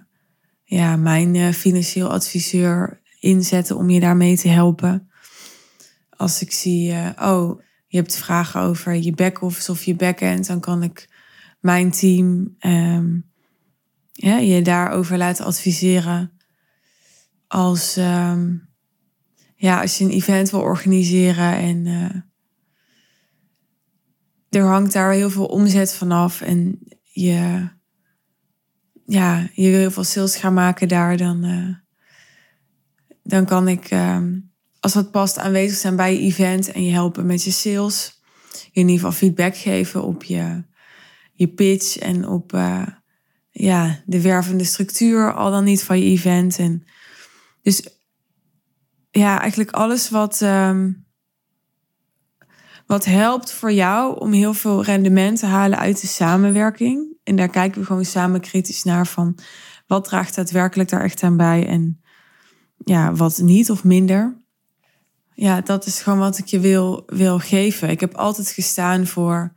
[0.64, 5.10] ja, mijn uh, financieel adviseur inzetten om je daarmee te helpen.
[6.10, 10.60] Als ik zie, uh, oh, je hebt vragen over je back-office of je back-end, dan
[10.60, 11.08] kan ik
[11.64, 13.30] mijn team um,
[14.12, 16.32] ja, je daarover laten adviseren.
[17.46, 18.68] Als, um,
[19.54, 22.10] ja, als je een event wil organiseren en uh,
[24.48, 27.68] er hangt daar heel veel omzet vanaf en je,
[29.04, 31.74] ja, je wil heel veel sales gaan maken daar, dan, uh,
[33.22, 34.22] dan kan ik, uh,
[34.80, 38.22] als dat past, aanwezig zijn bij je event en je helpen met je sales.
[38.72, 40.64] In ieder geval feedback geven op je,
[41.34, 42.86] je pitch en op uh,
[43.50, 46.58] ja, de wervende structuur, al dan niet van je event.
[46.58, 46.84] En
[47.62, 47.88] dus
[49.10, 51.06] ja, eigenlijk alles wat, um,
[52.86, 57.16] wat helpt voor jou om heel veel rendement te halen uit de samenwerking.
[57.22, 59.38] En daar kijken we gewoon samen kritisch naar van
[59.86, 62.00] wat draagt daadwerkelijk daar echt aan bij en
[62.84, 64.42] ja, wat niet of minder.
[65.34, 67.90] Ja, dat is gewoon wat ik je wil, wil geven.
[67.90, 69.52] Ik heb altijd gestaan voor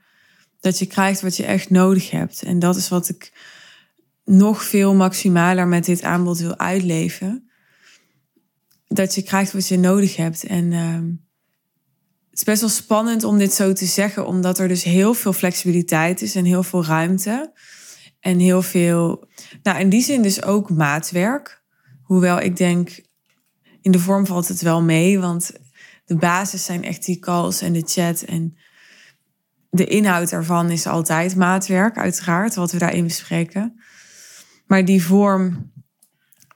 [0.60, 2.44] dat je krijgt wat je echt nodig hebt.
[2.44, 3.32] En dat is wat ik
[4.26, 7.50] nog veel maximaler met dit aanbod wil uitleven.
[8.88, 10.44] Dat je krijgt wat je nodig hebt.
[10.44, 10.94] En uh,
[12.30, 15.34] het is best wel spannend om dit zo te zeggen, omdat er dus heel veel
[15.34, 17.54] flexibiliteit is en heel veel ruimte.
[18.20, 19.28] En heel veel,
[19.64, 21.64] nou in die zin dus ook maatwerk.
[22.02, 23.02] Hoewel ik denk,
[23.82, 25.52] in de vorm valt het wel mee, want
[26.06, 28.22] de basis zijn echt die calls en de chat.
[28.22, 28.58] En
[29.78, 33.82] de inhoud daarvan is altijd maatwerk, uiteraard, wat we daarin bespreken.
[34.66, 35.72] Maar die vorm,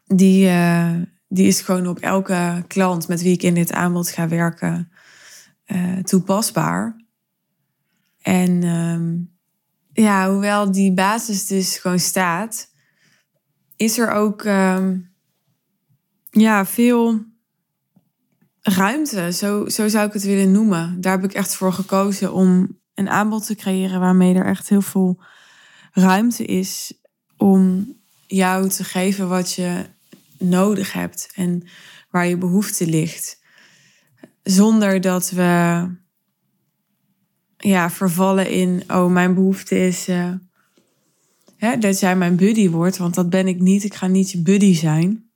[0.05, 0.95] die, uh,
[1.27, 4.91] die is gewoon op elke klant met wie ik in dit aanbod ga werken
[5.65, 7.05] uh, toepasbaar.
[8.21, 9.38] En um,
[9.93, 12.69] ja, hoewel die basis dus gewoon staat,
[13.75, 15.13] is er ook um,
[16.29, 17.25] ja, veel
[18.62, 19.31] ruimte.
[19.34, 21.01] Zo, zo zou ik het willen noemen.
[21.01, 24.82] Daar heb ik echt voor gekozen om een aanbod te creëren waarmee er echt heel
[24.82, 25.23] veel
[25.91, 26.93] ruimte is
[27.38, 27.93] om
[28.27, 29.86] jou te geven wat je
[30.38, 31.67] nodig hebt en
[32.10, 33.39] waar je behoefte ligt.
[34.43, 35.86] Zonder dat we
[37.58, 40.34] ja, vervallen in, oh, mijn behoefte is uh,
[41.56, 43.84] hè, dat jij mijn buddy wordt, want dat ben ik niet.
[43.84, 45.30] Ik ga niet je buddy zijn.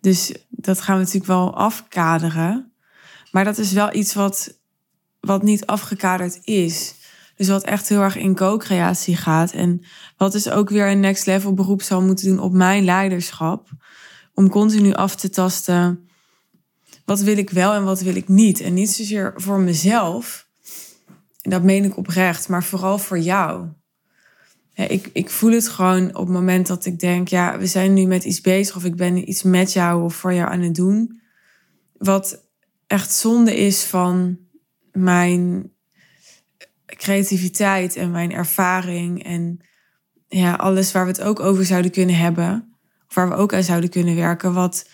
[0.00, 2.72] Dus dat gaan we natuurlijk wel afkaderen.
[3.30, 4.59] Maar dat is wel iets wat,
[5.20, 6.94] wat niet afgekaderd is.
[7.40, 9.52] Dus wat echt heel erg in co-creatie gaat.
[9.52, 9.82] En
[10.16, 13.68] wat dus ook weer een next level beroep zal moeten doen op mijn leiderschap.
[14.34, 16.08] Om continu af te tasten.
[17.04, 18.60] Wat wil ik wel en wat wil ik niet?
[18.60, 20.48] En niet zozeer voor mezelf.
[21.42, 22.48] En dat meen ik oprecht.
[22.48, 23.66] Maar vooral voor jou.
[24.74, 27.28] ik, ik voel het gewoon op het moment dat ik denk...
[27.28, 28.76] Ja, we zijn nu met iets bezig.
[28.76, 31.20] Of ik ben iets met jou of voor jou aan het doen.
[31.98, 32.44] Wat
[32.86, 34.38] echt zonde is van
[35.02, 35.72] mijn
[36.86, 39.60] creativiteit en mijn ervaring en
[40.28, 42.74] ja, alles waar we het ook over zouden kunnen hebben,
[43.08, 44.88] of waar we ook aan zouden kunnen werken, wat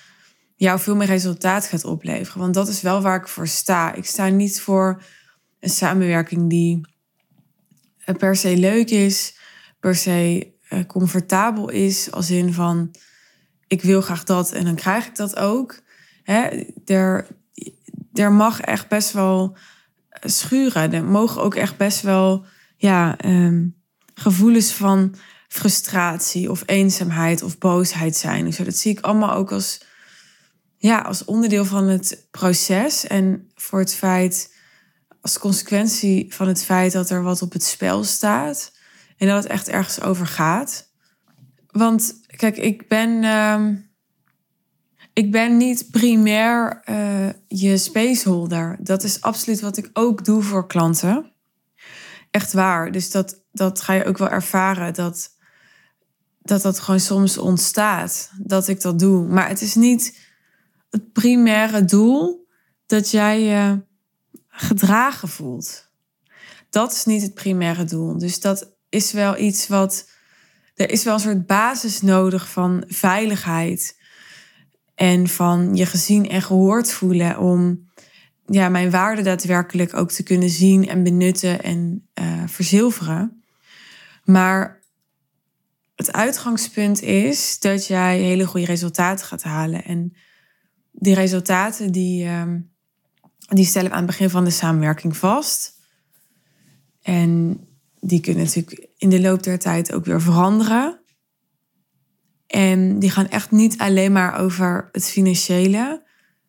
[0.57, 2.41] jou veel meer resultaat gaat opleveren.
[2.41, 3.95] Want dat is wel waar ik voor sta.
[3.95, 5.03] Ik sta niet voor
[5.61, 6.81] een samenwerking die
[8.19, 9.39] per se leuk is,
[9.81, 12.95] per se eh, comfortabel is, als in van
[13.67, 15.81] ik wil graag dat en dan krijg ik dat ook.
[16.23, 17.27] Hè, er,
[18.13, 19.57] er mag echt best wel
[20.29, 20.93] schuren.
[20.93, 22.45] Er mogen ook echt best wel
[22.77, 23.77] ja, um,
[24.15, 25.15] gevoelens van
[25.49, 28.45] frustratie of eenzaamheid of boosheid zijn.
[28.45, 29.81] Dus dat zie ik allemaal ook als,
[30.77, 33.07] ja, als onderdeel van het proces.
[33.07, 34.55] En voor het feit,
[35.21, 38.73] als consequentie van het feit dat er wat op het spel staat.
[39.17, 40.91] En dat het echt ergens over gaat.
[41.67, 43.23] Want kijk, ik ben.
[43.23, 43.67] Uh,
[45.17, 48.77] ik ben niet primair uh, je spaceholder.
[48.81, 51.33] Dat is absoluut wat ik ook doe voor klanten.
[52.31, 52.93] Echt waar.
[52.93, 54.95] Dus dat, dat ga je ook wel ervaren.
[54.95, 55.31] Dat,
[56.43, 58.31] dat dat gewoon soms ontstaat.
[58.39, 59.27] Dat ik dat doe.
[59.27, 60.19] Maar het is niet
[60.91, 62.49] het primaire doel
[62.87, 63.83] dat jij je
[64.49, 65.91] gedragen voelt.
[66.71, 68.19] Dat is niet het primaire doel.
[68.19, 70.09] Dus dat is wel iets wat.
[70.75, 73.96] Er is wel een soort basis nodig van veiligheid.
[74.97, 77.89] En van je gezien en gehoord voelen om
[78.47, 83.43] ja, mijn waarde daadwerkelijk ook te kunnen zien en benutten en uh, verzilveren.
[84.25, 84.83] Maar
[85.95, 89.85] het uitgangspunt is dat jij hele goede resultaten gaat halen.
[89.85, 90.17] En
[90.93, 92.43] die resultaten die, uh,
[93.49, 95.73] die stellen we aan het begin van de samenwerking vast.
[97.03, 97.61] En
[98.01, 101.01] die kunnen natuurlijk in de loop der tijd ook weer veranderen.
[102.47, 106.03] En die gaan echt niet alleen maar over het financiële.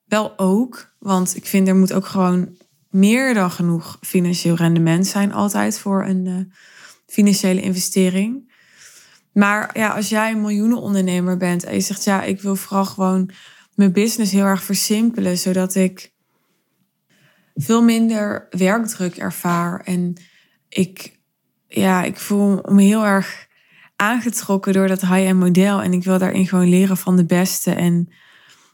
[0.06, 2.58] Wel ook, want ik vind er moet ook gewoon
[2.90, 6.36] meer dan genoeg financieel rendement zijn altijd voor een uh,
[7.06, 8.52] financiële investering.
[9.34, 13.30] Maar ja, als jij een miljoenenondernemer bent en je zegt ja, ik wil vooral gewoon
[13.76, 16.12] mijn business heel erg versimpelen, zodat ik
[17.56, 20.14] veel minder werkdruk ervaar en
[20.70, 21.20] ik,
[21.68, 23.47] ja, ik voel me heel erg
[23.98, 28.14] aangetrokken door dat high-end model en ik wil daarin gewoon leren van de beste en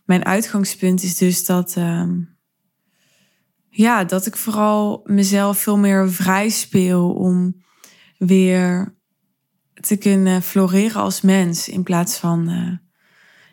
[0.06, 2.08] mijn uitgangspunt is dus dat, uh,
[3.70, 7.64] ja, dat ik vooral mezelf veel meer vrij speel om
[8.18, 8.96] weer
[9.74, 11.70] te kunnen floreren als mens.
[11.70, 12.78] In plaats van uh,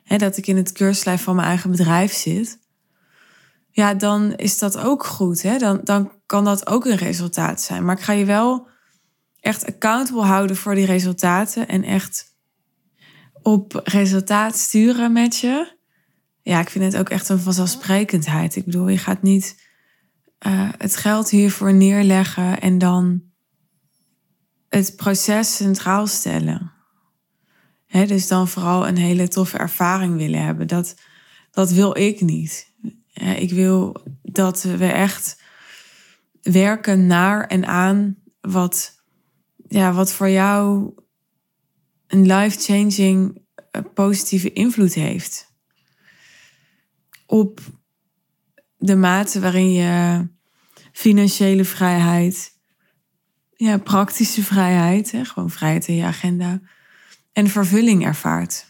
[0.04, 2.58] hè, dat ik in het keurslijf van mijn eigen bedrijf zit.
[3.70, 5.42] Ja, dan is dat ook goed.
[5.42, 5.58] Hè?
[5.58, 7.84] Dan, dan kan dat ook een resultaat zijn.
[7.84, 8.68] Maar ik ga je wel
[9.40, 11.68] echt accountable houden voor die resultaten.
[11.68, 12.24] En echt
[13.42, 15.78] op resultaat sturen met je
[16.42, 18.56] ja, ik vind het ook echt een vanzelfsprekendheid.
[18.56, 19.68] Ik bedoel, je gaat niet
[20.46, 23.22] uh, het geld hiervoor neerleggen en dan
[24.68, 26.72] het proces centraal stellen.
[27.86, 30.66] Dus dan vooral een hele toffe ervaring willen hebben.
[30.66, 30.94] Dat,
[31.50, 32.72] dat wil ik niet.
[33.36, 35.42] Ik wil dat we echt
[36.42, 38.99] werken naar en aan wat,
[39.70, 40.92] ja, wat voor jou
[42.06, 45.52] een life-changing eh, positieve invloed heeft
[47.26, 47.60] op
[48.76, 50.26] de mate waarin je
[50.92, 52.58] financiële vrijheid,
[53.56, 56.60] ja, praktische vrijheid, hè, gewoon vrijheid in je agenda
[57.32, 58.66] en vervulling ervaart.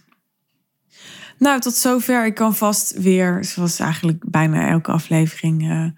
[1.38, 2.26] Nou, tot zover.
[2.26, 5.90] Ik kan vast weer, zoals eigenlijk bijna elke aflevering, uh,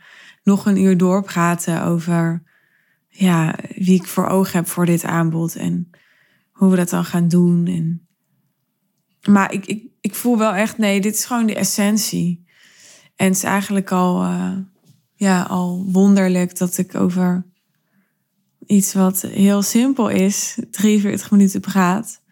[0.43, 2.43] nog een uur doorpraten over
[3.13, 5.91] ja, wie ik voor ogen heb voor dit aanbod en
[6.51, 7.67] hoe we dat dan gaan doen.
[7.67, 8.07] En...
[9.33, 12.45] Maar ik, ik, ik voel wel echt, nee, dit is gewoon de essentie.
[13.17, 14.57] En het is eigenlijk al, uh,
[15.15, 17.47] ja, al wonderlijk dat ik over
[18.67, 22.23] iets wat heel simpel is, 43 minuten praat.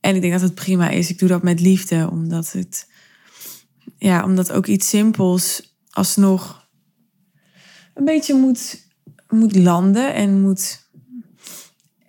[0.00, 1.10] En ik denk dat het prima is.
[1.10, 2.90] Ik doe dat met liefde, omdat het,
[3.96, 6.68] ja, omdat ook iets simpels alsnog
[7.94, 8.85] een beetje moet,
[9.36, 10.88] moet landen en moet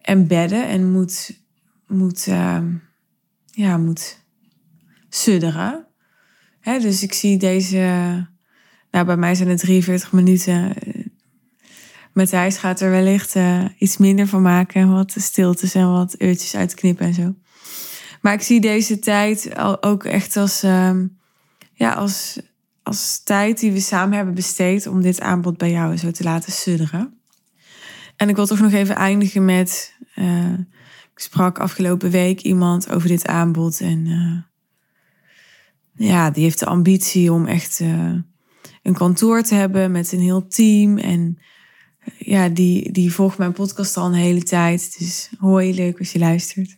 [0.01, 1.41] embedden en moet,
[1.87, 2.63] moet, uh,
[3.45, 4.25] ja, moet
[5.09, 5.87] sudderen
[6.75, 7.77] dus ik zie deze.
[8.91, 10.73] Nou, bij mij zijn het 43 minuten.
[12.13, 14.91] Matthijs gaat er wellicht uh, iets minder van maken.
[14.91, 17.35] Wat stiltes en wat uurtjes uitknippen en zo.
[18.21, 20.99] Maar ik zie deze tijd ook echt als, uh,
[21.73, 22.39] ja, als,
[22.83, 26.51] als tijd die we samen hebben besteed om dit aanbod bij jou zo te laten
[26.51, 27.16] sudderen.
[28.17, 29.95] En ik wil toch nog even eindigen met.
[30.15, 30.53] Uh,
[31.13, 33.81] ik sprak afgelopen week iemand over dit aanbod.
[33.81, 34.41] En uh,
[36.07, 38.13] ja, die heeft de ambitie om echt uh,
[38.83, 40.97] een kantoor te hebben met een heel team.
[40.97, 41.39] En
[42.17, 44.95] ja, die, die volgt mijn podcast al een hele tijd.
[44.99, 46.77] Dus hoi, leuk als je luistert.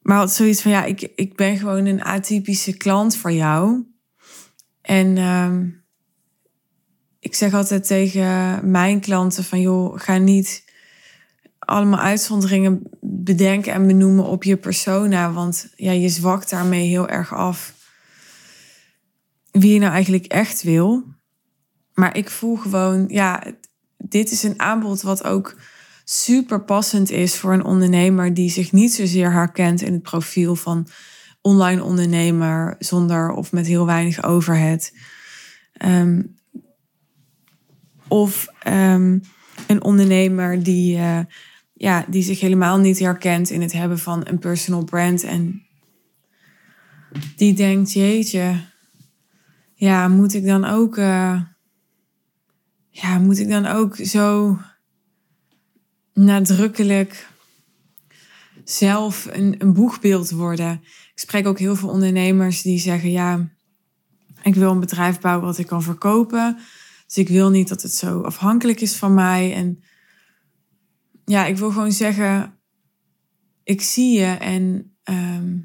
[0.00, 3.84] Maar had zoiets van, ja, ik, ik ben gewoon een atypische klant voor jou.
[4.80, 5.56] En uh,
[7.24, 10.64] ik zeg altijd tegen mijn klanten van, joh, ga niet
[11.58, 15.32] allemaal uitzonderingen bedenken en benoemen op je persona.
[15.32, 17.74] Want ja, je zwakt daarmee heel erg af
[19.50, 21.04] wie je nou eigenlijk echt wil.
[21.94, 23.42] Maar ik voel gewoon, ja,
[23.96, 25.56] dit is een aanbod wat ook
[26.04, 30.86] super passend is voor een ondernemer die zich niet zozeer herkent in het profiel van
[31.40, 34.92] online ondernemer zonder of met heel weinig overhead.
[35.72, 36.20] Ehm,
[38.08, 39.18] of ehm,
[39.66, 41.20] een ondernemer die, uh,
[41.72, 45.22] ja, die zich helemaal niet herkent in het hebben van een personal brand.
[45.22, 45.62] En
[47.36, 48.60] die denkt, jeetje,
[49.74, 51.40] ja, moet ik dan ook, uh,
[52.90, 54.58] ja, moet ik dan ook zo
[56.12, 57.28] nadrukkelijk
[58.64, 60.72] zelf een, een boegbeeld worden?
[60.82, 63.48] Ik spreek ook heel veel ondernemers die zeggen, ja,
[64.42, 66.58] ik wil een bedrijf bouwen wat ik kan verkopen.
[67.06, 69.54] Dus ik wil niet dat het zo afhankelijk is van mij.
[69.54, 69.82] En
[71.24, 72.58] ja, ik wil gewoon zeggen,
[73.64, 74.26] ik zie je.
[74.26, 75.58] En ehm,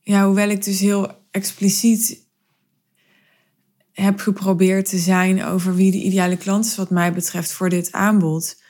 [0.00, 2.30] ja, hoewel ik dus heel expliciet
[3.92, 7.92] heb geprobeerd te zijn over wie de ideale klant is, wat mij betreft, voor dit
[7.92, 8.62] aanbod,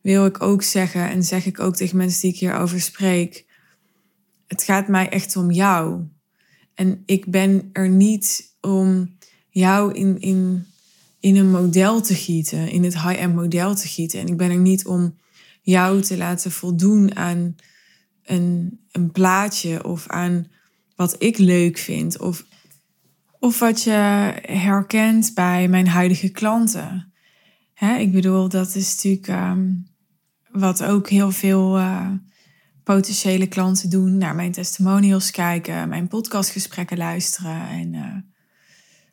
[0.00, 3.46] wil ik ook zeggen, en zeg ik ook tegen mensen die ik hierover spreek,
[4.46, 6.04] het gaat mij echt om jou.
[6.74, 9.16] En ik ben er niet om
[9.48, 10.66] jou in, in,
[11.22, 14.20] in een model te gieten, in het high-end model te gieten.
[14.20, 15.16] En ik ben er niet om
[15.60, 17.56] jou te laten voldoen aan
[18.24, 20.46] een, een plaatje of aan
[20.96, 22.18] wat ik leuk vind.
[22.18, 22.44] Of,
[23.38, 23.90] of wat je
[24.42, 27.12] herkent bij mijn huidige klanten.
[27.98, 29.72] Ik bedoel, dat is natuurlijk ehm,
[30.50, 32.10] wat ook heel veel uh,
[32.84, 34.18] potentiële klanten doen.
[34.18, 37.68] Naar mijn testimonials kijken, mijn podcastgesprekken luisteren.
[37.68, 38.31] En uh,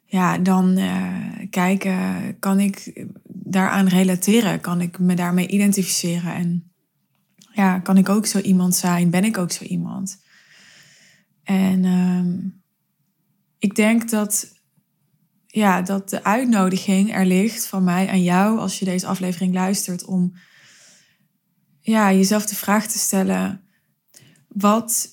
[0.10, 1.16] ja, dan uh,
[1.50, 4.62] kijken, kan ik daaraan relateren?
[4.62, 6.34] Kan ik me daarmee identificeren?
[6.34, 6.72] En
[7.54, 9.10] ja, kan ik ook zo iemand zijn?
[9.10, 10.24] Ben ik ook zo iemand?
[11.44, 12.62] En um,
[13.60, 14.54] ik denk dat,
[15.48, 20.06] ja, dat de uitnodiging er ligt van mij aan jou, als je deze aflevering luistert,
[20.06, 20.34] om
[21.80, 23.62] ja, jezelf de vraag te stellen:
[24.48, 25.10] wat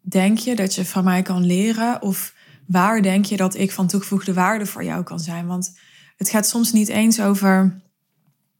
[0.00, 2.02] denk je dat je van mij kan leren?
[2.02, 2.34] Of
[2.66, 5.46] waar denk je dat ik van toegevoegde waarde voor jou kan zijn?
[5.46, 5.78] Want
[6.16, 7.80] het gaat soms niet eens over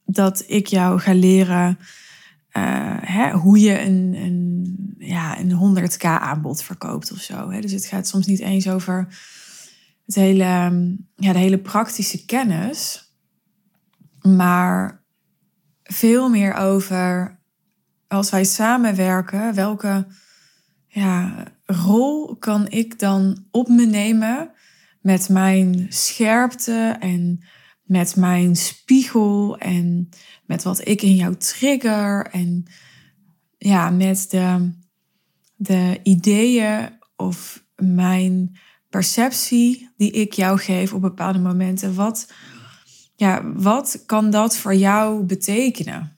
[0.04, 1.78] dat ik jou ga leren
[2.56, 7.50] uh, hè, hoe je een, een, ja, een 100k aanbod verkoopt of zo.
[7.50, 7.60] Hè.
[7.60, 9.06] Dus het gaat soms niet eens over
[10.06, 10.44] het hele,
[11.16, 13.10] ja, de hele praktische kennis,
[14.22, 15.04] maar
[15.82, 17.38] veel meer over
[18.08, 20.06] als wij samenwerken, welke
[20.96, 24.50] ja, rol kan ik dan op me nemen
[25.00, 27.44] met mijn scherpte en
[27.82, 30.08] met mijn spiegel en
[30.46, 32.64] met wat ik in jou trigger en
[33.58, 34.72] ja, met de,
[35.56, 38.56] de ideeën of mijn
[38.90, 41.94] perceptie die ik jou geef op bepaalde momenten.
[41.94, 42.32] Wat,
[43.16, 46.16] ja, wat kan dat voor jou betekenen?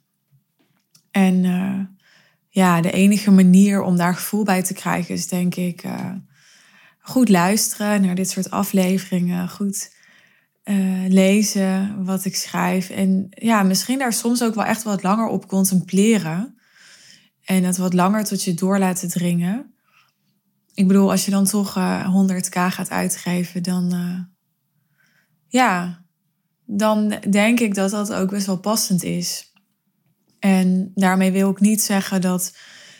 [1.11, 1.98] En uh,
[2.51, 6.13] ja, de enige manier om daar gevoel bij te krijgen is denk ik uh,
[6.99, 9.49] goed luisteren naar dit soort afleveringen.
[9.49, 9.97] Goed
[10.65, 12.91] uh, lezen wat ik schrijf.
[12.91, 16.59] En ja, misschien daar soms ook wel echt wat langer op contempleren.
[17.45, 19.75] En het wat langer tot je door laten dringen.
[20.75, 24.27] Ik bedoel, als je dan toch uh, eh, 100k gaat uitgeven, dan.
[25.51, 26.05] Ja,
[26.65, 29.48] dan denk ik dat dat ook best wel passend is.
[30.39, 32.57] En daarmee wil ik niet zeggen dat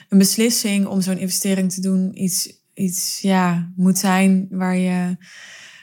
[0.09, 5.17] een beslissing om zo'n investering te doen iets, iets ja, moet zijn waar je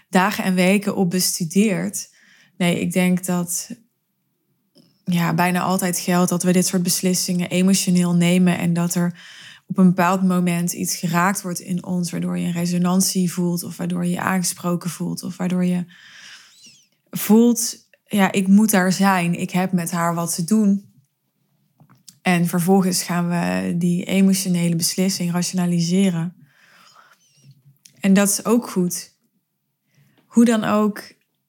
[0.09, 2.13] dagen en weken op bestudeerd.
[2.57, 3.69] Nee, ik denk dat
[5.03, 9.19] ja, bijna altijd geldt dat we dit soort beslissingen emotioneel nemen en dat er
[9.67, 13.77] op een bepaald moment iets geraakt wordt in ons, waardoor je een resonantie voelt of
[13.77, 15.85] waardoor je je aangesproken voelt of waardoor je
[17.09, 20.93] voelt, ja, ik moet daar zijn, ik heb met haar wat te doen.
[22.25, 26.35] En vervolgens gaan we die emotionele beslissing rationaliseren.
[27.99, 29.13] En dat is ook goed.
[30.25, 31.01] Hoe dan ook,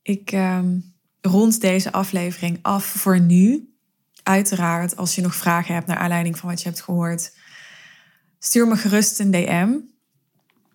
[0.02, 3.74] ik um, rond deze aflevering af voor nu.
[4.22, 7.36] Uiteraard, als je nog vragen hebt naar aanleiding van wat je hebt gehoord,
[8.38, 9.72] stuur me gerust een DM.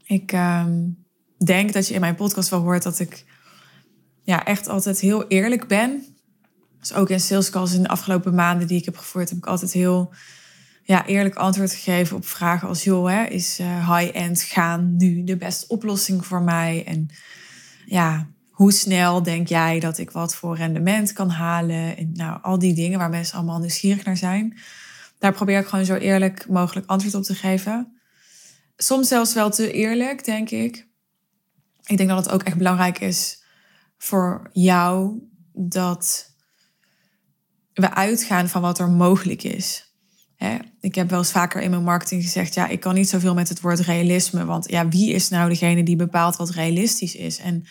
[0.03, 1.05] Ik um,
[1.37, 3.25] denk dat je in mijn podcast wel hoort dat ik
[4.23, 6.10] ja, echt altijd heel eerlijk ben.
[6.81, 9.45] Dus ook in sales calls in de afgelopen maanden die ik heb gevoerd, heb ik
[9.45, 10.13] altijd heel
[10.83, 15.37] ja, eerlijk antwoord gegeven op vragen als: joh, hè, is uh, high-end gaan nu de
[15.37, 16.83] beste oplossing voor mij?
[16.85, 17.09] En
[17.85, 21.97] ja, hoe snel denk jij dat ik wat voor rendement kan halen?
[21.97, 24.57] En nou, al die dingen waar mensen allemaal nieuwsgierig naar zijn.
[25.19, 28.01] Daar probeer ik gewoon zo eerlijk mogelijk antwoord op te geven.
[28.75, 30.87] Soms zelfs wel te eerlijk, denk ik.
[31.85, 33.43] Ik denk dat het ook echt belangrijk is
[33.97, 35.19] voor jou
[35.53, 36.30] dat
[37.81, 39.89] we uitgaan van wat er mogelijk is.
[40.79, 43.49] ik heb wel eens vaker in mijn marketing gezegd, ja, ik kan niet zoveel met
[43.49, 47.37] het woord realisme, want ja, wie is nou degene die bepaalt wat realistisch is?
[47.37, 47.65] En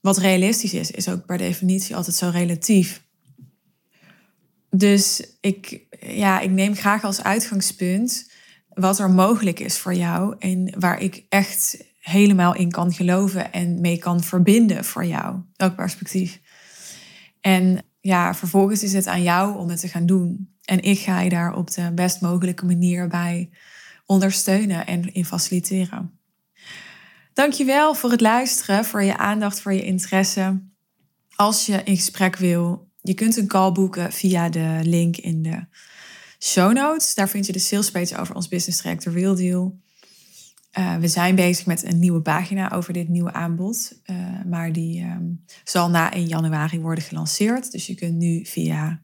[0.00, 3.04] wat realistisch is, is ook per definitie altijd zo relatief.
[4.70, 8.30] Dus ik, ja, ik neem graag als uitgangspunt
[8.68, 13.80] wat er mogelijk is voor jou en waar ik echt helemaal in kan geloven en
[13.80, 16.40] mee kan verbinden voor jou, elk perspectief.
[17.40, 20.54] En ja, vervolgens is het aan jou om het te gaan doen.
[20.64, 23.50] En ik ga je daar op de best mogelijke manier bij
[24.06, 26.18] ondersteunen en in faciliteren.
[27.32, 30.62] Dankjewel voor het luisteren, voor je aandacht, voor je interesse.
[31.34, 35.66] Als je in gesprek wil, je kunt een call boeken via de link in de
[36.38, 37.14] show notes.
[37.14, 39.80] Daar vind je de sales page over ons business track, de Real Deal.
[40.78, 44.00] Uh, we zijn bezig met een nieuwe pagina over dit nieuwe aanbod.
[44.06, 44.16] Uh,
[44.46, 47.72] maar die um, zal na 1 januari worden gelanceerd.
[47.72, 49.00] Dus je kunt nu via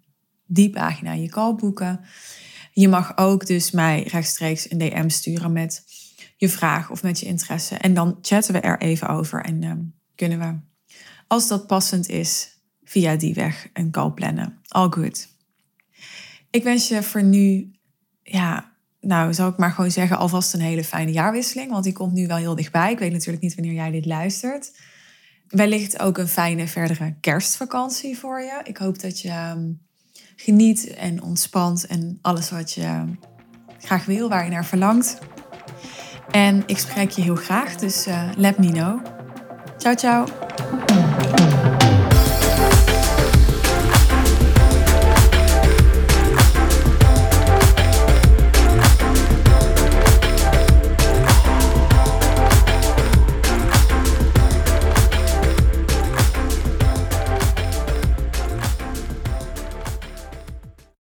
[0.47, 2.01] die pagina je call boeken.
[2.73, 5.85] Je mag ook dus mij rechtstreeks een DM sturen met
[6.37, 7.77] je vraag of met je interesse.
[7.77, 10.59] En dan chatten we er even over en um, kunnen we,
[11.27, 14.59] als dat passend is, via die weg een call plannen.
[14.69, 15.29] All good.
[16.51, 17.73] Ik wens je voor nu,
[18.23, 18.72] ja,
[19.03, 21.71] nou zou ik maar gewoon zeggen, alvast een hele fijne jaarwisseling.
[21.71, 22.93] Want die komt nu wel heel dichtbij.
[22.93, 24.73] Ik weet natuurlijk niet wanneer jij dit luistert.
[25.49, 28.61] Wellicht ook een fijne verdere kerstvakantie voor je.
[28.65, 29.71] Ik hoop dat je ehm,
[30.37, 33.05] geniet en ontspant en alles wat je
[33.79, 35.19] graag wil, waar je naar verlangt.
[36.31, 39.07] En ik spreek je heel graag, dus uh, let me know.
[39.79, 41.02] Ciao, ciao.